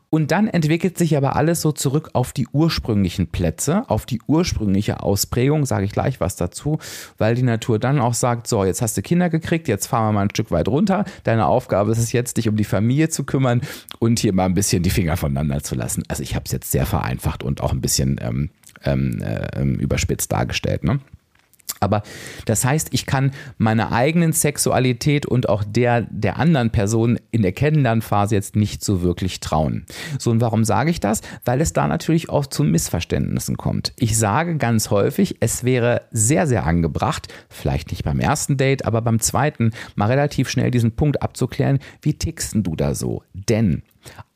Und 0.09 0.31
dann 0.31 0.47
entwickelt 0.47 0.97
sich 0.97 1.15
aber 1.15 1.36
alles 1.36 1.62
so 1.62 1.71
zurück 1.71 2.09
auf 2.13 2.33
die 2.33 2.47
ursprünglichen 2.51 3.27
Plätze, 3.27 3.89
auf 3.89 4.05
die 4.05 4.21
ursprüngliche 4.27 5.01
Ausprägung, 5.03 5.65
sage 5.65 5.86
ich 5.86 5.91
gleich 5.91 6.19
was 6.19 6.36
dazu, 6.36 6.79
weil 7.17 7.36
die 7.36 7.43
Natur 7.43 7.79
dann 7.79 8.00
auch 8.00 8.13
sagt, 8.13 8.47
so, 8.47 8.65
jetzt 8.65 8.81
hast 8.81 8.97
du 8.97 9.01
Kinder 9.01 9.29
gekriegt, 9.29 9.67
jetzt 9.67 9.88
fahren 9.88 10.09
wir 10.09 10.13
mal 10.13 10.21
ein 10.24 10.29
Stück 10.29 10.51
weit 10.51 10.67
runter. 10.67 11.05
Deine 11.24 11.45
Aufgabe 11.45 11.91
ist 11.91 12.00
es 12.00 12.12
jetzt, 12.12 12.38
dich 12.38 12.50
um 12.50 12.56
die 12.57 12.63
Familie 12.63 13.09
zu 13.09 13.23
kümmern 13.23 13.61
und 13.99 14.19
hier 14.19 14.33
mal 14.33 14.45
ein 14.45 14.53
bisschen 14.53 14.83
die 14.83 14.89
Finger 14.89 15.17
voneinander 15.17 15.63
zu 15.63 15.75
lassen. 15.75 16.03
Also 16.07 16.23
ich 16.23 16.35
habe 16.35 16.45
es 16.45 16.51
jetzt 16.51 16.71
sehr 16.71 16.85
vereinfacht 16.85 17.43
und 17.43 17.61
auch 17.61 17.71
ein 17.71 17.81
bisschen 17.81 18.19
ähm, 18.21 18.49
ähm, 18.83 19.21
äh, 19.21 19.63
überspitzt 19.63 20.31
dargestellt. 20.31 20.83
Ne? 20.83 20.99
Aber 21.79 22.03
das 22.46 22.65
heißt, 22.65 22.89
ich 22.91 23.05
kann 23.05 23.31
meiner 23.57 23.91
eigenen 23.91 24.34
Sexualität 24.34 25.25
und 25.25 25.50
auch 25.50 25.63
der 25.63 26.07
der 26.10 26.38
anderen 26.38 26.72
Person 26.72 27.19
in 27.31 27.41
der 27.41 27.51
Kennenlernphase 27.51 28.36
jetzt 28.36 28.55
nicht 28.55 28.84
so 28.84 29.01
wirklich 29.01 29.39
trauen. 29.39 29.86
So, 30.19 30.31
und 30.31 30.41
warum 30.41 30.63
sage 30.63 30.89
ich 30.89 31.00
das? 31.00 31.22
Weil 31.46 31.62
es 31.62 31.74
da 31.74 31.88
natürlich 31.88 32.29
auch 32.29 32.46
zu 32.46 32.63
Missverständnissen 32.63 33.57
kommt. 33.57 33.93
Ich 33.98 34.17
sage 34.17 34.57
ganz 34.57 34.89
häufig, 34.89 35.38
es 35.39 35.63
wäre 35.63 36.03
sehr, 36.12 36.48
sehr 36.48 36.65
angebracht, 36.65 37.27
vielleicht 37.50 37.91
nicht 37.91 38.03
beim 38.03 38.19
ersten 38.19 38.57
Date, 38.57 38.86
aber 38.86 39.01
beim 39.01 39.19
zweiten, 39.19 39.72
mal 39.96 40.07
relativ 40.07 40.50
schnell 40.50 40.72
diesen 40.72 40.93
Punkt 40.93 41.22
abzuklären, 41.22 41.79
wie 42.01 42.13
tickst 42.13 42.55
du 42.55 42.75
da 42.75 42.96
so? 42.96 43.24
Denn 43.34 43.84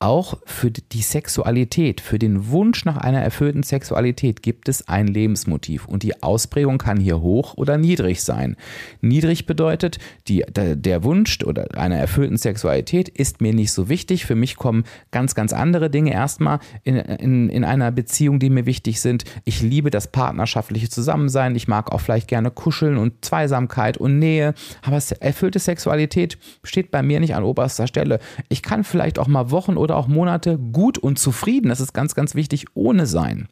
auch 0.01 0.39
für 0.45 0.71
die 0.71 1.01
Sexualität, 1.01 2.01
für 2.01 2.17
den 2.17 2.49
Wunsch 2.49 2.85
nach 2.85 2.97
einer 2.97 3.21
erfüllten 3.21 3.61
Sexualität 3.61 4.41
gibt 4.41 4.67
es 4.67 4.87
ein 4.87 5.07
Lebensmotiv 5.07 5.85
und 5.85 6.01
die 6.01 6.23
Ausprägung 6.23 6.79
kann 6.79 6.99
hier 6.99 7.21
hoch 7.21 7.53
oder 7.55 7.77
niedrig 7.77 8.23
sein. 8.23 8.55
Niedrig 9.01 9.45
bedeutet, 9.45 9.99
die, 10.27 10.43
der 10.49 11.03
Wunsch 11.03 11.43
oder 11.45 11.77
einer 11.77 11.97
erfüllten 11.97 12.37
Sexualität 12.37 13.09
ist 13.09 13.41
mir 13.41 13.53
nicht 13.53 13.71
so 13.71 13.89
wichtig. 13.89 14.25
Für 14.25 14.33
mich 14.33 14.55
kommen 14.55 14.85
ganz, 15.11 15.35
ganz 15.35 15.53
andere 15.53 15.91
Dinge 15.91 16.11
erstmal 16.11 16.59
in, 16.83 16.95
in, 16.95 17.49
in 17.49 17.63
einer 17.63 17.91
Beziehung, 17.91 18.39
die 18.39 18.49
mir 18.49 18.65
wichtig 18.65 19.01
sind. 19.01 19.23
Ich 19.45 19.61
liebe 19.61 19.91
das 19.91 20.07
partnerschaftliche 20.07 20.89
Zusammensein. 20.89 21.55
Ich 21.55 21.67
mag 21.67 21.91
auch 21.91 22.01
vielleicht 22.01 22.27
gerne 22.27 22.49
kuscheln 22.49 22.97
und 22.97 23.23
Zweisamkeit 23.23 23.97
und 23.97 24.17
Nähe. 24.17 24.55
Aber 24.81 24.99
erfüllte 25.19 25.59
Sexualität 25.59 26.39
steht 26.63 26.89
bei 26.89 27.03
mir 27.03 27.19
nicht 27.19 27.35
an 27.35 27.43
oberster 27.43 27.85
Stelle. 27.85 28.19
Ich 28.49 28.63
kann 28.63 28.83
vielleicht 28.83 29.19
auch 29.19 29.27
mal 29.27 29.51
Wochen 29.51 29.60
Wochen 29.61 29.77
oder 29.77 29.95
auch 29.95 30.07
Monate 30.07 30.57
gut 30.57 30.97
und 30.97 31.19
zufrieden, 31.19 31.69
das 31.69 31.79
ist 31.79 31.93
ganz, 31.93 32.15
ganz 32.15 32.33
wichtig, 32.33 32.65
ohne 32.73 33.05
sein. 33.05 33.47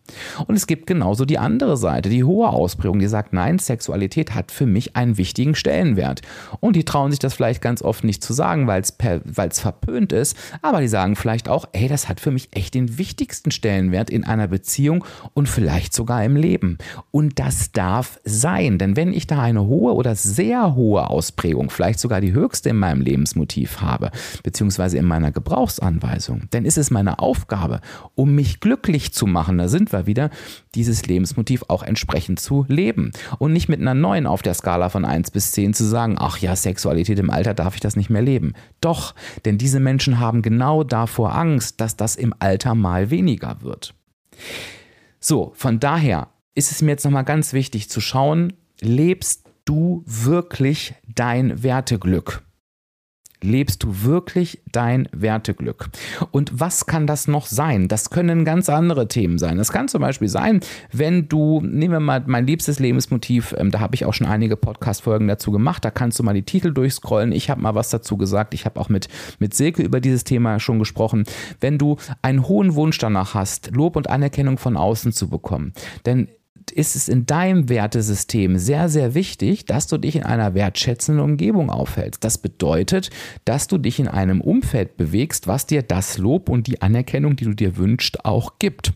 Und 0.47 0.55
es 0.55 0.65
gibt 0.65 0.87
genauso 0.87 1.23
die 1.23 1.37
andere 1.37 1.77
Seite, 1.77 2.09
die 2.09 2.23
hohe 2.23 2.49
Ausprägung, 2.49 2.97
die 2.97 3.05
sagt, 3.05 3.31
nein, 3.31 3.59
Sexualität 3.59 4.33
hat 4.33 4.51
für 4.51 4.65
mich 4.65 4.95
einen 4.95 5.19
wichtigen 5.19 5.53
Stellenwert. 5.53 6.23
Und 6.61 6.75
die 6.75 6.83
trauen 6.83 7.11
sich 7.11 7.19
das 7.19 7.35
vielleicht 7.35 7.61
ganz 7.61 7.83
oft 7.83 8.03
nicht 8.03 8.23
zu 8.23 8.33
sagen, 8.33 8.65
weil 8.65 8.81
es 8.81 9.59
verpönt 9.59 10.11
ist, 10.11 10.35
aber 10.63 10.81
die 10.81 10.87
sagen 10.87 11.15
vielleicht 11.15 11.47
auch, 11.47 11.67
ey, 11.73 11.87
das 11.87 12.09
hat 12.09 12.19
für 12.19 12.31
mich 12.31 12.49
echt 12.53 12.73
den 12.73 12.97
wichtigsten 12.97 13.51
Stellenwert 13.51 14.09
in 14.09 14.23
einer 14.23 14.47
Beziehung 14.47 15.05
und 15.35 15.47
vielleicht 15.47 15.93
sogar 15.93 16.23
im 16.23 16.35
Leben. 16.35 16.79
Und 17.11 17.37
das 17.37 17.71
darf 17.71 18.19
sein, 18.23 18.79
denn 18.79 18.95
wenn 18.95 19.13
ich 19.13 19.27
da 19.27 19.43
eine 19.43 19.67
hohe 19.67 19.93
oder 19.93 20.15
sehr 20.15 20.73
hohe 20.73 21.07
Ausprägung, 21.07 21.69
vielleicht 21.69 21.99
sogar 21.99 22.19
die 22.19 22.33
höchste 22.33 22.69
in 22.69 22.77
meinem 22.77 23.01
Lebensmotiv 23.01 23.79
habe, 23.81 24.09
beziehungsweise 24.41 24.97
in 24.97 25.05
meiner 25.05 25.31
Gebrauchsanwendung, 25.31 25.88
Anweisung. 25.89 26.49
Denn 26.53 26.65
ist 26.65 26.77
es 26.77 26.91
meine 26.91 27.17
Aufgabe, 27.17 27.81
um 28.13 28.35
mich 28.35 28.59
glücklich 28.59 29.11
zu 29.11 29.25
machen, 29.25 29.57
da 29.57 29.67
sind 29.67 29.91
wir 29.91 30.05
wieder, 30.05 30.29
dieses 30.75 31.07
Lebensmotiv 31.07 31.63
auch 31.67 31.81
entsprechend 31.81 32.39
zu 32.39 32.65
leben. 32.67 33.11
Und 33.39 33.53
nicht 33.53 33.69
mit 33.69 33.81
einer 33.81 33.95
neuen 33.95 34.27
auf 34.27 34.43
der 34.43 34.53
Skala 34.53 34.89
von 34.89 35.03
1 35.03 35.31
bis 35.31 35.51
10 35.53 35.73
zu 35.73 35.83
sagen, 35.83 36.15
ach 36.19 36.37
ja, 36.37 36.55
Sexualität 36.55 37.17
im 37.17 37.31
Alter 37.31 37.55
darf 37.55 37.73
ich 37.73 37.81
das 37.81 37.95
nicht 37.95 38.11
mehr 38.11 38.21
leben. 38.21 38.53
Doch, 38.81 39.15
denn 39.45 39.57
diese 39.57 39.79
Menschen 39.79 40.19
haben 40.19 40.43
genau 40.43 40.83
davor 40.83 41.35
Angst, 41.35 41.81
dass 41.81 41.97
das 41.97 42.15
im 42.15 42.35
Alter 42.37 42.75
mal 42.75 43.09
weniger 43.09 43.61
wird. 43.61 43.95
So, 45.19 45.51
von 45.55 45.79
daher 45.79 46.27
ist 46.53 46.71
es 46.71 46.83
mir 46.83 46.91
jetzt 46.91 47.03
nochmal 47.03 47.25
ganz 47.25 47.53
wichtig 47.53 47.89
zu 47.89 47.99
schauen, 47.99 48.53
lebst 48.79 49.49
du 49.65 50.03
wirklich 50.05 50.93
dein 51.07 51.63
Werteglück? 51.63 52.43
Lebst 53.41 53.83
du 53.83 54.03
wirklich 54.03 54.61
dein 54.71 55.07
Werteglück? 55.11 55.89
Und 56.31 56.59
was 56.59 56.85
kann 56.85 57.07
das 57.07 57.27
noch 57.27 57.45
sein? 57.45 57.87
Das 57.87 58.09
können 58.09 58.45
ganz 58.45 58.69
andere 58.69 59.07
Themen 59.07 59.37
sein. 59.37 59.57
Das 59.57 59.71
kann 59.71 59.87
zum 59.87 60.01
Beispiel 60.01 60.27
sein, 60.27 60.61
wenn 60.91 61.27
du, 61.27 61.61
nehmen 61.61 61.93
wir 61.93 61.99
mal 61.99 62.23
mein 62.25 62.45
liebstes 62.45 62.79
Lebensmotiv, 62.79 63.55
ähm, 63.57 63.71
da 63.71 63.79
habe 63.79 63.95
ich 63.95 64.05
auch 64.05 64.13
schon 64.13 64.27
einige 64.27 64.57
Podcast-Folgen 64.57 65.27
dazu 65.27 65.51
gemacht, 65.51 65.85
da 65.85 65.91
kannst 65.91 66.19
du 66.19 66.23
mal 66.23 66.33
die 66.33 66.43
Titel 66.43 66.71
durchscrollen. 66.71 67.31
Ich 67.31 67.49
habe 67.49 67.61
mal 67.61 67.75
was 67.75 67.89
dazu 67.89 68.17
gesagt. 68.17 68.53
Ich 68.53 68.65
habe 68.65 68.79
auch 68.79 68.89
mit, 68.89 69.07
mit 69.39 69.53
Silke 69.53 69.83
über 69.83 70.01
dieses 70.01 70.23
Thema 70.23 70.59
schon 70.59 70.79
gesprochen. 70.79 71.23
Wenn 71.59 71.77
du 71.77 71.97
einen 72.21 72.47
hohen 72.47 72.75
Wunsch 72.75 72.97
danach 72.97 73.33
hast, 73.33 73.71
Lob 73.75 73.95
und 73.95 74.09
Anerkennung 74.09 74.57
von 74.57 74.77
außen 74.77 75.13
zu 75.13 75.29
bekommen, 75.29 75.73
denn 76.05 76.27
ist 76.71 76.95
es 76.95 77.07
in 77.07 77.25
deinem 77.25 77.69
Wertesystem 77.69 78.57
sehr, 78.57 78.89
sehr 78.89 79.13
wichtig, 79.13 79.65
dass 79.65 79.87
du 79.87 79.97
dich 79.97 80.15
in 80.15 80.23
einer 80.23 80.53
wertschätzenden 80.53 81.23
Umgebung 81.23 81.69
aufhältst. 81.69 82.23
Das 82.23 82.37
bedeutet, 82.37 83.09
dass 83.45 83.67
du 83.67 83.77
dich 83.77 83.99
in 83.99 84.07
einem 84.07 84.41
Umfeld 84.41 84.97
bewegst, 84.97 85.47
was 85.47 85.65
dir 85.65 85.81
das 85.81 86.17
Lob 86.17 86.49
und 86.49 86.67
die 86.67 86.81
Anerkennung, 86.81 87.35
die 87.35 87.45
du 87.45 87.53
dir 87.53 87.77
wünschst, 87.77 88.25
auch 88.25 88.59
gibt. 88.59 88.93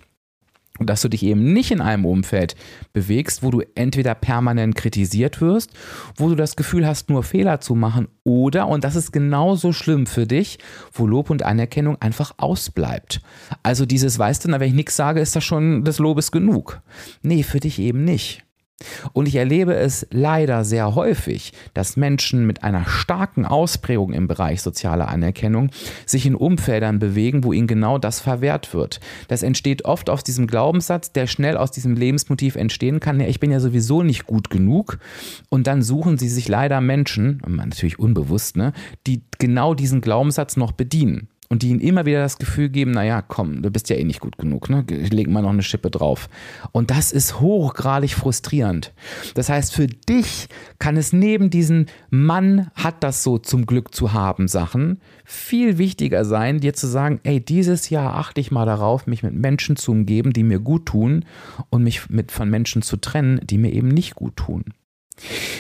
Und 0.80 0.90
dass 0.90 1.02
du 1.02 1.08
dich 1.08 1.22
eben 1.24 1.54
nicht 1.54 1.70
in 1.70 1.82
einem 1.82 2.04
Umfeld 2.04 2.56
bewegst, 2.94 3.44
wo 3.44 3.52
du 3.52 3.62
entweder 3.76 4.16
permanent 4.16 4.76
kritisiert 4.76 5.40
wirst, 5.40 5.70
wo 6.16 6.30
du 6.30 6.36
das 6.36 6.56
Gefühl 6.56 6.88
hast, 6.88 7.10
nur 7.10 7.22
Fehler 7.24 7.60
zu 7.60 7.76
machen, 7.76 8.08
oder, 8.24 8.68
und 8.68 8.84
das 8.84 8.96
ist 8.96 9.12
genauso 9.12 9.72
schlimm 9.72 10.08
für 10.08 10.26
dich, 10.26 10.58
wo 10.92 11.06
Lob 11.06 11.30
und 11.30 11.44
Anerkennung 11.44 12.02
einfach 12.02 12.34
ausbleibt. 12.38 13.22
Also 13.62 13.86
dieses, 13.86 14.18
weißt 14.18 14.46
du, 14.46 14.50
na, 14.50 14.60
wenn 14.60 14.70
ich 14.70 14.74
nichts 14.74 14.96
sage, 14.96 15.20
ist 15.20 15.36
das 15.36 15.44
schon 15.44 15.84
des 15.84 16.00
Lobes 16.00 16.32
genug. 16.32 16.82
Nee, 17.22 17.44
für 17.44 17.60
dich 17.60 17.80
eben 17.80 18.04
nicht. 18.04 18.44
Und 19.14 19.28
ich 19.28 19.36
erlebe 19.36 19.76
es 19.76 20.08
leider 20.12 20.64
sehr 20.64 20.96
häufig, 20.96 21.54
dass 21.74 21.98
Menschen 21.98 22.46
mit 22.46 22.64
einer 22.64 22.86
starken 22.86 23.46
Ausprägung 23.46 24.14
im 24.14 24.28
Bereich 24.28 24.62
sozialer 24.62 25.08
Anerkennung 25.08 25.70
sich 26.06 26.26
in 26.26 26.36
Umfeldern 26.36 27.00
bewegen, 27.00 27.44
wo 27.44 27.54
ihnen 27.54 27.68
genau 27.68 27.98
das 27.98 28.20
verwehrt 28.20 28.74
wird. 28.74 29.00
Das 29.28 29.44
entsteht 29.44 29.86
oft 29.86 30.10
aus 30.10 30.24
diesem 30.24 30.48
Glaubenssatz, 30.48 31.12
der 31.12 31.28
schnell 31.28 31.58
aus 31.58 31.72
diesem 31.72 31.96
Lebensmotiv 31.96 32.56
entstehen 32.56 33.00
kann, 33.00 33.20
ja, 33.20 33.28
ich 33.28 33.40
bin 33.40 33.52
ja 33.52 33.60
sowieso 33.60 34.04
nicht 34.04 34.26
gut 34.26 34.50
genug. 34.50 35.00
Und 35.50 35.68
dann 35.68 35.82
suchen 35.82 36.18
sie 36.18 36.30
sich 36.30 36.48
leider 36.48 36.82
Menschen, 36.82 37.42
natürlich 37.48 38.00
unbewusst, 38.00 38.58
ne, 38.58 38.74
die 39.08 39.22
genau 39.40 39.74
diesen 39.74 40.02
Glaubenssatz 40.02 40.58
noch 40.58 40.72
bedienen 40.72 41.28
und 41.50 41.62
die 41.62 41.70
ihnen 41.70 41.80
immer 41.80 42.06
wieder 42.06 42.22
das 42.22 42.38
Gefühl 42.38 42.70
geben, 42.70 42.92
naja, 42.92 43.22
komm, 43.22 43.62
du 43.62 43.70
bist 43.70 43.90
ja 43.90 43.96
eh 43.96 44.04
nicht 44.04 44.20
gut 44.20 44.38
genug, 44.38 44.70
ne? 44.70 44.86
Leg 44.90 45.30
mal 45.30 45.42
noch 45.42 45.50
eine 45.50 45.64
Schippe 45.64 45.92
drauf. 45.92 46.30
Und 46.72 46.90
das 46.90 47.12
ist 47.12 47.40
hochgradig 47.40 48.12
frustrierend. 48.12 48.94
Das 49.36 49.50
heißt, 49.50 49.74
für 49.74 49.88
dich 49.88 50.48
kann 50.80 50.98
es 50.98 51.14
neben 51.14 51.50
diesen 51.50 51.88
Mann 52.10 52.72
hat 52.76 53.04
das 53.04 53.24
so 53.24 53.38
zum 53.38 53.66
Glück 53.66 53.94
zu 53.94 54.14
haben 54.14 54.48
Sachen 54.48 55.00
viel 55.26 55.78
wichtiger 55.78 56.26
sein, 56.26 56.60
dir 56.60 56.74
zu 56.74 56.88
sagen, 56.88 57.20
ey, 57.24 57.40
dieses 57.40 57.90
Jahr 57.90 58.16
achte 58.16 58.42
ich 58.42 58.52
mal 58.52 58.66
darauf, 58.66 59.08
mich 59.08 59.24
mit 59.24 59.34
Menschen 59.34 59.76
zu 59.76 59.92
umgeben, 59.92 60.34
die 60.34 60.44
mir 60.44 60.60
gut 60.60 60.86
tun 60.86 61.26
und 61.70 61.84
mich 61.84 62.10
mit, 62.10 62.32
von 62.32 62.50
Menschen 62.50 62.82
zu 62.82 62.98
trennen, 62.98 63.40
die 63.44 63.58
mir 63.58 63.74
eben 63.74 63.88
nicht 63.88 64.16
gut 64.16 64.36
tun. 64.36 64.66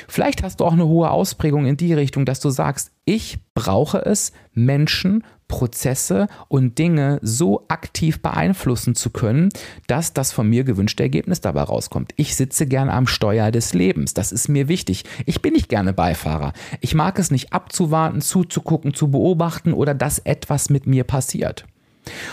Vielleicht 0.08 0.44
hast 0.44 0.60
du 0.60 0.66
auch 0.66 0.74
eine 0.74 0.88
hohe 0.88 1.10
Ausprägung 1.10 1.66
in 1.66 1.78
die 1.78 1.94
Richtung, 1.94 2.26
dass 2.26 2.40
du 2.40 2.50
sagst, 2.50 2.92
ich 3.06 3.40
brauche 3.54 4.00
es, 4.00 4.32
Menschen, 4.54 5.24
Prozesse 5.48 6.28
und 6.48 6.80
Dinge 6.80 7.20
so 7.22 7.66
aktiv 7.68 8.22
beeinflussen 8.22 8.96
zu 8.96 9.12
können, 9.12 9.50
dass 9.88 10.14
das 10.14 10.32
von 10.32 10.50
mir 10.50 10.64
gewünschte 10.64 11.04
Ergebnis 11.04 11.42
dabei 11.42 11.62
rauskommt. 11.64 12.14
Ich 12.16 12.36
sitze 12.36 12.66
gern 12.66 12.90
am 12.90 13.06
Steuer 13.06 13.52
des 13.52 13.74
Lebens. 13.74 14.14
Das 14.14 14.32
ist 14.32 14.48
mir 14.48 14.68
wichtig. 14.68 15.04
Ich 15.26 15.42
bin 15.42 15.54
nicht 15.54 15.70
gerne 15.70 15.94
Beifahrer. 15.94 16.54
Ich 16.82 16.96
mag 16.96 17.20
es 17.20 17.30
nicht 17.30 17.54
abzuwarten, 17.54 18.22
zuzugucken, 18.22 18.94
zu 18.94 19.12
beobachten 19.12 19.74
oder 19.74 19.94
dass 19.94 20.20
etwas 20.20 20.70
mit 20.70 20.88
mir 20.88 21.04
passiert. 21.04 21.66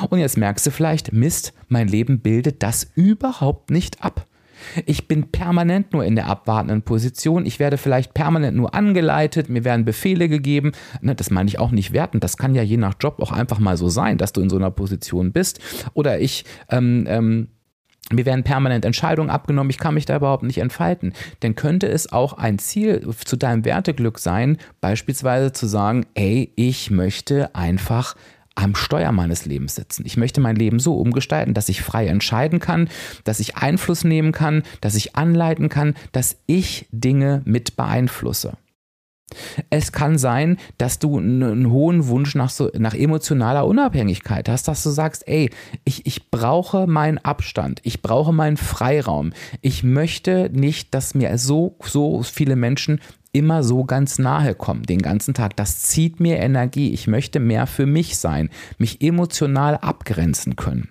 Und 0.09 0.19
jetzt 0.19 0.37
merkst 0.39 0.67
du 0.67 0.71
vielleicht, 0.71 1.13
Mist, 1.13 1.53
mein 1.69 1.89
Leben 1.89 2.21
bildet 2.21 2.63
das 2.63 2.91
überhaupt 2.95 3.71
nicht 3.71 4.03
ab. 4.03 4.27
Ich 4.87 5.09
bin 5.09 5.31
permanent 5.31 5.93
nur 5.93 6.05
in 6.05 6.17
der 6.17 6.27
abwartenden 6.27 6.83
Position. 6.83 7.47
Ich 7.47 7.59
werde 7.59 7.79
vielleicht 7.79 8.15
permanent 8.15 8.57
nur 8.57 8.75
angeleitet. 8.75 9.49
Mir 9.49 9.65
werden 9.65 9.85
Befehle 9.85 10.29
gegeben. 10.29 10.73
Ne, 11.01 11.15
das 11.15 11.31
meine 11.31 11.49
ich 11.49 11.59
auch 11.59 11.71
nicht 11.71 11.93
werten. 11.93 12.21
Das 12.21 12.37
kann 12.37 12.55
ja 12.55 12.63
je 12.63 12.77
nach 12.77 12.95
Job 13.01 13.21
auch 13.21 13.33
einfach 13.33 13.59
mal 13.59 13.77
so 13.77 13.89
sein, 13.89 14.19
dass 14.19 14.33
du 14.33 14.41
in 14.41 14.51
so 14.51 14.57
einer 14.57 14.71
Position 14.71 15.33
bist. 15.33 15.61
Oder 15.95 16.21
ich, 16.21 16.45
ähm, 16.71 17.05
ähm, 17.09 17.49
mir 18.13 18.27
werden 18.27 18.43
permanent 18.43 18.85
Entscheidungen 18.85 19.31
abgenommen, 19.31 19.71
ich 19.71 19.79
kann 19.79 19.95
mich 19.95 20.05
da 20.05 20.17
überhaupt 20.17 20.43
nicht 20.43 20.59
entfalten. 20.59 21.13
Denn 21.43 21.55
könnte 21.55 21.87
es 21.89 22.13
auch 22.13 22.33
ein 22.33 22.59
Ziel 22.59 23.09
zu 23.25 23.37
deinem 23.37 23.65
Werteglück 23.65 24.19
sein, 24.19 24.59
beispielsweise 24.81 25.53
zu 25.53 25.67
sagen, 25.67 26.07
ey, 26.15 26.53
ich 26.57 26.91
möchte 26.91 27.55
einfach 27.55 28.17
am 28.63 28.75
Steuer 28.75 29.13
meines 29.13 29.47
Lebens 29.47 29.75
sitzen. 29.75 30.05
Ich 30.07 30.17
möchte 30.17 30.41
mein 30.41 30.57
Leben 30.57 30.79
so 30.79 30.95
umgestalten, 30.95 31.55
dass 31.55 31.69
ich 31.69 31.83
frei 31.83 32.07
entscheiden 32.07 32.61
kann, 32.61 32.89
dass 33.25 33.41
ich 33.41 33.57
Einfluss 33.57 34.05
nehmen 34.05 34.33
kann, 34.33 34.63
dass 34.81 34.95
ich 34.95 35.17
anleiten 35.17 35.69
kann, 35.69 35.95
dass 36.13 36.37
ich 36.47 36.87
Dinge 36.93 37.43
mit 37.45 37.77
beeinflusse. 37.77 38.57
Es 39.71 39.93
kann 39.93 40.19
sein, 40.19 40.59
dass 40.79 40.99
du 40.99 41.19
einen 41.19 41.71
hohen 41.71 42.09
Wunsch 42.09 42.35
nach, 42.35 42.51
so, 42.51 42.71
nach 42.77 42.95
emotionaler 42.95 43.67
Unabhängigkeit 43.67 44.49
hast, 44.49 44.67
dass 44.69 44.83
du 44.83 44.91
sagst, 44.91 45.27
ey, 45.29 45.51
ich, 45.85 46.07
ich 46.07 46.31
brauche 46.31 46.87
meinen 46.87 47.19
Abstand, 47.19 47.81
ich 47.85 48.03
brauche 48.03 48.33
meinen 48.33 48.57
Freiraum. 48.57 49.33
Ich 49.61 49.85
möchte 49.85 50.51
nicht, 50.53 50.95
dass 50.95 51.15
mir 51.15 51.37
so, 51.39 51.77
so 51.81 52.23
viele 52.23 52.57
Menschen 52.57 53.01
immer 53.33 53.63
so 53.63 53.85
ganz 53.85 54.19
nahe 54.19 54.55
kommen, 54.55 54.83
den 54.85 55.03
ganzen 55.03 55.35
Tag. 55.35 55.57
Das 55.57 55.83
zieht 55.83 56.21
mir 56.21 56.39
Energie. 56.39 56.93
Ich 56.93 57.07
möchte 57.07 57.41
mehr 57.41 57.67
für 57.67 57.87
mich 57.87 58.19
sein, 58.19 58.51
mich 58.79 59.03
emotional 59.03 59.77
abgrenzen 59.77 60.57
können. 60.57 60.89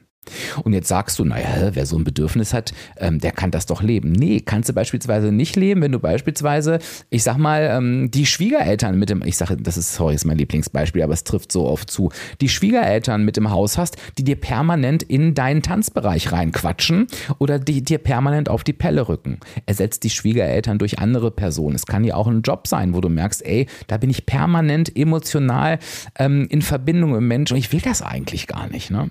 Und 0.63 0.73
jetzt 0.73 0.87
sagst 0.87 1.19
du, 1.19 1.25
naja, 1.25 1.71
wer 1.73 1.85
so 1.85 1.97
ein 1.97 2.03
Bedürfnis 2.03 2.53
hat, 2.53 2.73
ähm, 2.97 3.19
der 3.19 3.31
kann 3.31 3.51
das 3.51 3.65
doch 3.65 3.81
leben. 3.81 4.11
Nee, 4.11 4.41
kannst 4.41 4.69
du 4.69 4.73
beispielsweise 4.73 5.31
nicht 5.31 5.55
leben, 5.55 5.81
wenn 5.81 5.91
du 5.91 5.99
beispielsweise, 5.99 6.79
ich 7.09 7.23
sag 7.23 7.37
mal, 7.37 7.69
ähm, 7.71 8.11
die 8.11 8.25
Schwiegereltern 8.25 8.97
mit 8.97 9.09
dem, 9.09 9.23
ich 9.23 9.37
sage, 9.37 9.57
das 9.57 9.77
ist, 9.77 9.93
sorry, 9.93 10.15
ist 10.15 10.25
mein 10.25 10.37
Lieblingsbeispiel, 10.37 11.01
aber 11.01 11.13
es 11.13 11.23
trifft 11.23 11.51
so 11.51 11.65
oft 11.67 11.89
zu, 11.89 12.11
die 12.41 12.49
Schwiegereltern 12.49 13.23
mit 13.23 13.37
dem 13.37 13.49
Haus 13.49 13.77
hast, 13.77 13.97
die 14.17 14.23
dir 14.23 14.35
permanent 14.35 15.03
in 15.03 15.33
deinen 15.33 15.61
Tanzbereich 15.61 16.31
reinquatschen 16.31 17.07
oder 17.37 17.59
die 17.59 17.83
dir 17.83 17.97
permanent 17.97 18.49
auf 18.49 18.63
die 18.63 18.73
Pelle 18.73 19.07
rücken. 19.07 19.39
Ersetzt 19.65 20.03
die 20.03 20.09
Schwiegereltern 20.09 20.79
durch 20.79 20.99
andere 20.99 21.31
Personen. 21.31 21.75
Es 21.75 21.85
kann 21.85 22.03
ja 22.03 22.15
auch 22.15 22.27
ein 22.27 22.41
Job 22.41 22.67
sein, 22.67 22.93
wo 22.93 23.01
du 23.01 23.09
merkst, 23.09 23.45
ey, 23.45 23.67
da 23.87 23.97
bin 23.97 24.09
ich 24.09 24.25
permanent 24.25 24.95
emotional 24.95 25.79
ähm, 26.17 26.47
in 26.49 26.61
Verbindung 26.61 27.11
mit 27.11 27.21
Menschen 27.21 27.53
und 27.53 27.59
ich 27.59 27.71
will 27.71 27.81
das 27.81 28.01
eigentlich 28.01 28.47
gar 28.47 28.67
nicht, 28.67 28.91
ne? 28.91 29.09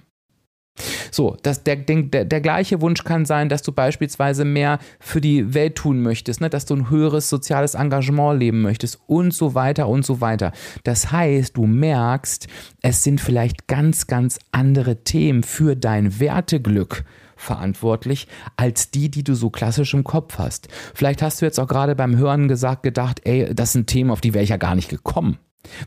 So, 1.10 1.36
das, 1.42 1.64
der, 1.64 1.76
der, 1.76 2.24
der 2.24 2.40
gleiche 2.40 2.80
Wunsch 2.80 3.04
kann 3.04 3.24
sein, 3.24 3.48
dass 3.48 3.62
du 3.62 3.72
beispielsweise 3.72 4.44
mehr 4.44 4.78
für 5.00 5.20
die 5.20 5.54
Welt 5.54 5.76
tun 5.76 6.00
möchtest, 6.02 6.40
ne? 6.40 6.50
dass 6.50 6.66
du 6.66 6.74
ein 6.74 6.90
höheres 6.90 7.28
soziales 7.28 7.74
Engagement 7.74 8.38
leben 8.38 8.62
möchtest 8.62 9.00
und 9.06 9.32
so 9.32 9.54
weiter 9.54 9.88
und 9.88 10.04
so 10.04 10.20
weiter. 10.20 10.52
Das 10.84 11.10
heißt, 11.12 11.56
du 11.56 11.66
merkst, 11.66 12.48
es 12.82 13.02
sind 13.02 13.20
vielleicht 13.20 13.66
ganz, 13.66 14.06
ganz 14.06 14.38
andere 14.52 15.04
Themen 15.04 15.42
für 15.42 15.76
dein 15.76 16.20
Werteglück 16.20 17.04
verantwortlich 17.36 18.26
als 18.56 18.90
die, 18.90 19.10
die 19.10 19.22
du 19.22 19.34
so 19.34 19.48
klassisch 19.48 19.94
im 19.94 20.04
Kopf 20.04 20.38
hast. 20.38 20.68
Vielleicht 20.94 21.22
hast 21.22 21.40
du 21.40 21.46
jetzt 21.46 21.58
auch 21.60 21.68
gerade 21.68 21.94
beim 21.94 22.16
Hören 22.16 22.48
gesagt, 22.48 22.82
gedacht, 22.82 23.20
ey, 23.24 23.54
das 23.54 23.72
sind 23.72 23.86
Themen, 23.86 24.10
auf 24.10 24.20
die 24.20 24.34
wäre 24.34 24.44
ich 24.44 24.50
ja 24.50 24.56
gar 24.56 24.74
nicht 24.74 24.88
gekommen, 24.88 25.38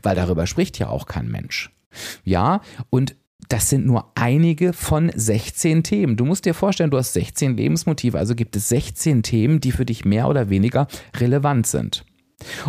weil 0.02 0.16
darüber 0.16 0.46
spricht 0.46 0.78
ja 0.78 0.88
auch 0.88 1.06
kein 1.06 1.28
Mensch. 1.28 1.70
Ja, 2.24 2.62
und 2.88 3.14
das 3.52 3.68
sind 3.68 3.84
nur 3.84 4.10
einige 4.14 4.72
von 4.72 5.12
16 5.14 5.82
Themen. 5.82 6.16
Du 6.16 6.24
musst 6.24 6.46
dir 6.46 6.54
vorstellen, 6.54 6.90
du 6.90 6.96
hast 6.96 7.12
16 7.12 7.54
Lebensmotive, 7.54 8.18
also 8.18 8.34
gibt 8.34 8.56
es 8.56 8.70
16 8.70 9.22
Themen, 9.22 9.60
die 9.60 9.72
für 9.72 9.84
dich 9.84 10.06
mehr 10.06 10.26
oder 10.28 10.48
weniger 10.48 10.86
relevant 11.16 11.66
sind. 11.66 12.06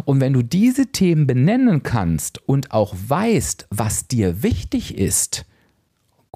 Und 0.03 0.19
wenn 0.19 0.33
du 0.33 0.41
diese 0.41 0.87
Themen 0.87 1.25
benennen 1.25 1.83
kannst 1.83 2.45
und 2.49 2.71
auch 2.71 2.93
weißt, 3.07 3.67
was 3.69 4.09
dir 4.09 4.43
wichtig 4.43 4.97
ist, 4.97 5.45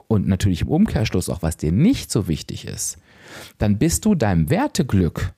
und 0.08 0.30
natürlich 0.30 0.62
im 0.62 0.70
Umkehrschluss 0.70 1.28
auch, 1.28 1.42
was 1.42 1.58
dir 1.58 1.74
nicht 1.74 2.10
so 2.10 2.30
wichtig 2.30 2.66
ist, 2.66 3.00
dann 3.58 3.78
bist 3.78 4.06
du 4.06 4.16
deinem 4.16 4.50
Werteglück 4.50 5.34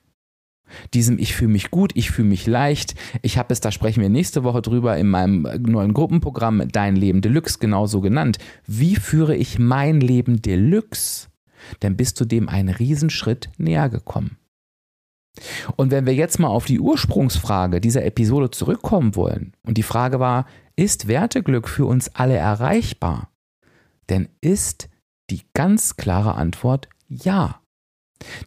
diesem 0.94 1.18
Ich 1.18 1.34
fühle 1.34 1.52
mich 1.52 1.70
gut, 1.70 1.92
ich 1.94 2.10
fühle 2.10 2.28
mich 2.28 2.46
leicht. 2.46 2.94
Ich 3.22 3.38
habe 3.38 3.52
es, 3.52 3.60
da 3.60 3.70
sprechen 3.72 4.02
wir 4.02 4.08
nächste 4.08 4.44
Woche 4.44 4.62
drüber, 4.62 4.96
in 4.96 5.08
meinem 5.08 5.42
neuen 5.60 5.94
Gruppenprogramm 5.94 6.62
Dein 6.70 6.96
Leben 6.96 7.20
Deluxe 7.20 7.58
genauso 7.58 8.00
genannt. 8.00 8.38
Wie 8.66 8.96
führe 8.96 9.36
ich 9.36 9.58
mein 9.58 10.00
Leben 10.00 10.42
Deluxe? 10.42 11.28
Dann 11.80 11.96
bist 11.96 12.20
du 12.20 12.24
dem 12.24 12.48
einen 12.48 12.70
Riesenschritt 12.70 13.50
näher 13.58 13.88
gekommen. 13.88 14.36
Und 15.76 15.90
wenn 15.90 16.06
wir 16.06 16.14
jetzt 16.14 16.38
mal 16.38 16.48
auf 16.48 16.64
die 16.64 16.80
Ursprungsfrage 16.80 17.80
dieser 17.80 18.04
Episode 18.04 18.50
zurückkommen 18.50 19.14
wollen, 19.14 19.54
und 19.64 19.78
die 19.78 19.82
Frage 19.82 20.20
war, 20.20 20.46
ist 20.76 21.08
Werteglück 21.08 21.68
für 21.68 21.86
uns 21.86 22.14
alle 22.14 22.36
erreichbar? 22.36 23.30
Denn 24.08 24.28
ist 24.40 24.88
die 25.30 25.42
ganz 25.54 25.96
klare 25.96 26.34
Antwort 26.34 26.88
ja. 27.08 27.59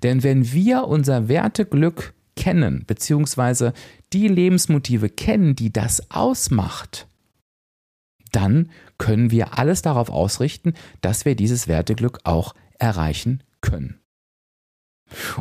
Denn 0.03 0.23
wenn 0.23 0.51
wir 0.51 0.86
unser 0.88 1.27
Werteglück 1.27 2.13
kennen, 2.36 2.83
beziehungsweise 2.86 3.73
die 4.12 4.27
Lebensmotive 4.27 5.09
kennen, 5.09 5.55
die 5.55 5.71
das 5.71 6.12
ausmacht, 6.12 7.07
dann 8.31 8.69
können 8.97 9.31
wir 9.31 9.57
alles 9.57 9.81
darauf 9.81 10.09
ausrichten, 10.09 10.73
dass 11.01 11.25
wir 11.25 11.36
dieses 11.36 11.67
Werteglück 11.67 12.19
auch 12.23 12.55
erreichen 12.79 13.43
können. 13.62 13.99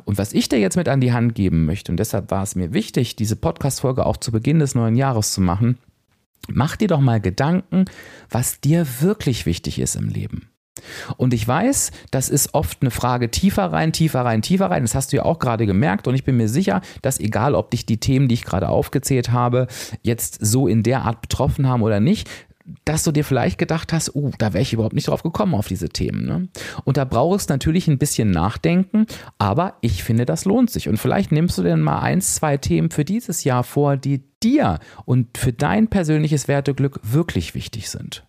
Und 0.04 0.18
was 0.18 0.32
ich 0.32 0.48
dir 0.48 0.58
jetzt 0.58 0.76
mit 0.76 0.88
an 0.88 1.00
die 1.00 1.12
Hand 1.12 1.34
geben 1.34 1.64
möchte, 1.64 1.92
und 1.92 1.96
deshalb 1.96 2.30
war 2.30 2.42
es 2.42 2.54
mir 2.54 2.74
wichtig, 2.74 3.16
diese 3.16 3.36
Podcast-Folge 3.36 4.04
auch 4.04 4.18
zu 4.18 4.30
Beginn 4.30 4.58
des 4.58 4.74
neuen 4.74 4.96
Jahres 4.96 5.32
zu 5.32 5.40
machen, 5.40 5.78
mach 6.48 6.76
dir 6.76 6.88
doch 6.88 7.00
mal 7.00 7.20
Gedanken, 7.20 7.86
was 8.28 8.60
dir 8.60 8.86
wirklich 9.00 9.46
wichtig 9.46 9.78
ist 9.78 9.96
im 9.96 10.08
Leben. 10.08 10.51
Und 11.16 11.34
ich 11.34 11.46
weiß, 11.46 11.90
das 12.10 12.28
ist 12.28 12.54
oft 12.54 12.78
eine 12.80 12.90
Frage 12.90 13.30
tiefer 13.30 13.72
rein, 13.72 13.92
tiefer 13.92 14.24
rein, 14.24 14.42
tiefer 14.42 14.70
rein. 14.70 14.82
Das 14.82 14.94
hast 14.94 15.12
du 15.12 15.16
ja 15.16 15.24
auch 15.24 15.38
gerade 15.38 15.66
gemerkt. 15.66 16.08
Und 16.08 16.14
ich 16.14 16.24
bin 16.24 16.36
mir 16.36 16.48
sicher, 16.48 16.80
dass 17.02 17.20
egal, 17.20 17.54
ob 17.54 17.70
dich 17.70 17.86
die 17.86 17.98
Themen, 17.98 18.28
die 18.28 18.34
ich 18.34 18.44
gerade 18.44 18.68
aufgezählt 18.68 19.30
habe, 19.30 19.66
jetzt 20.02 20.38
so 20.40 20.66
in 20.66 20.82
der 20.82 21.02
Art 21.02 21.20
betroffen 21.20 21.68
haben 21.68 21.82
oder 21.82 22.00
nicht, 22.00 22.28
dass 22.84 23.02
du 23.02 23.12
dir 23.12 23.24
vielleicht 23.24 23.58
gedacht 23.58 23.92
hast, 23.92 24.14
oh, 24.14 24.30
da 24.38 24.52
wäre 24.52 24.62
ich 24.62 24.72
überhaupt 24.72 24.94
nicht 24.94 25.08
drauf 25.08 25.22
gekommen 25.22 25.54
auf 25.54 25.68
diese 25.68 25.88
Themen. 25.88 26.24
Ne? 26.24 26.48
Und 26.84 26.96
da 26.96 27.04
brauchst 27.04 27.50
du 27.50 27.54
natürlich 27.54 27.88
ein 27.88 27.98
bisschen 27.98 28.30
nachdenken, 28.30 29.06
aber 29.38 29.74
ich 29.80 30.04
finde, 30.04 30.26
das 30.26 30.44
lohnt 30.44 30.70
sich. 30.70 30.88
Und 30.88 30.98
vielleicht 30.98 31.32
nimmst 31.32 31.58
du 31.58 31.62
dir 31.62 31.76
mal 31.76 32.00
eins, 32.00 32.36
zwei 32.36 32.56
Themen 32.56 32.90
für 32.90 33.04
dieses 33.04 33.44
Jahr 33.44 33.64
vor, 33.64 33.96
die 33.96 34.22
dir 34.42 34.78
und 35.04 35.36
für 35.36 35.52
dein 35.52 35.88
persönliches 35.88 36.48
Werteglück 36.48 37.00
wirklich 37.02 37.54
wichtig 37.54 37.90
sind. 37.90 38.24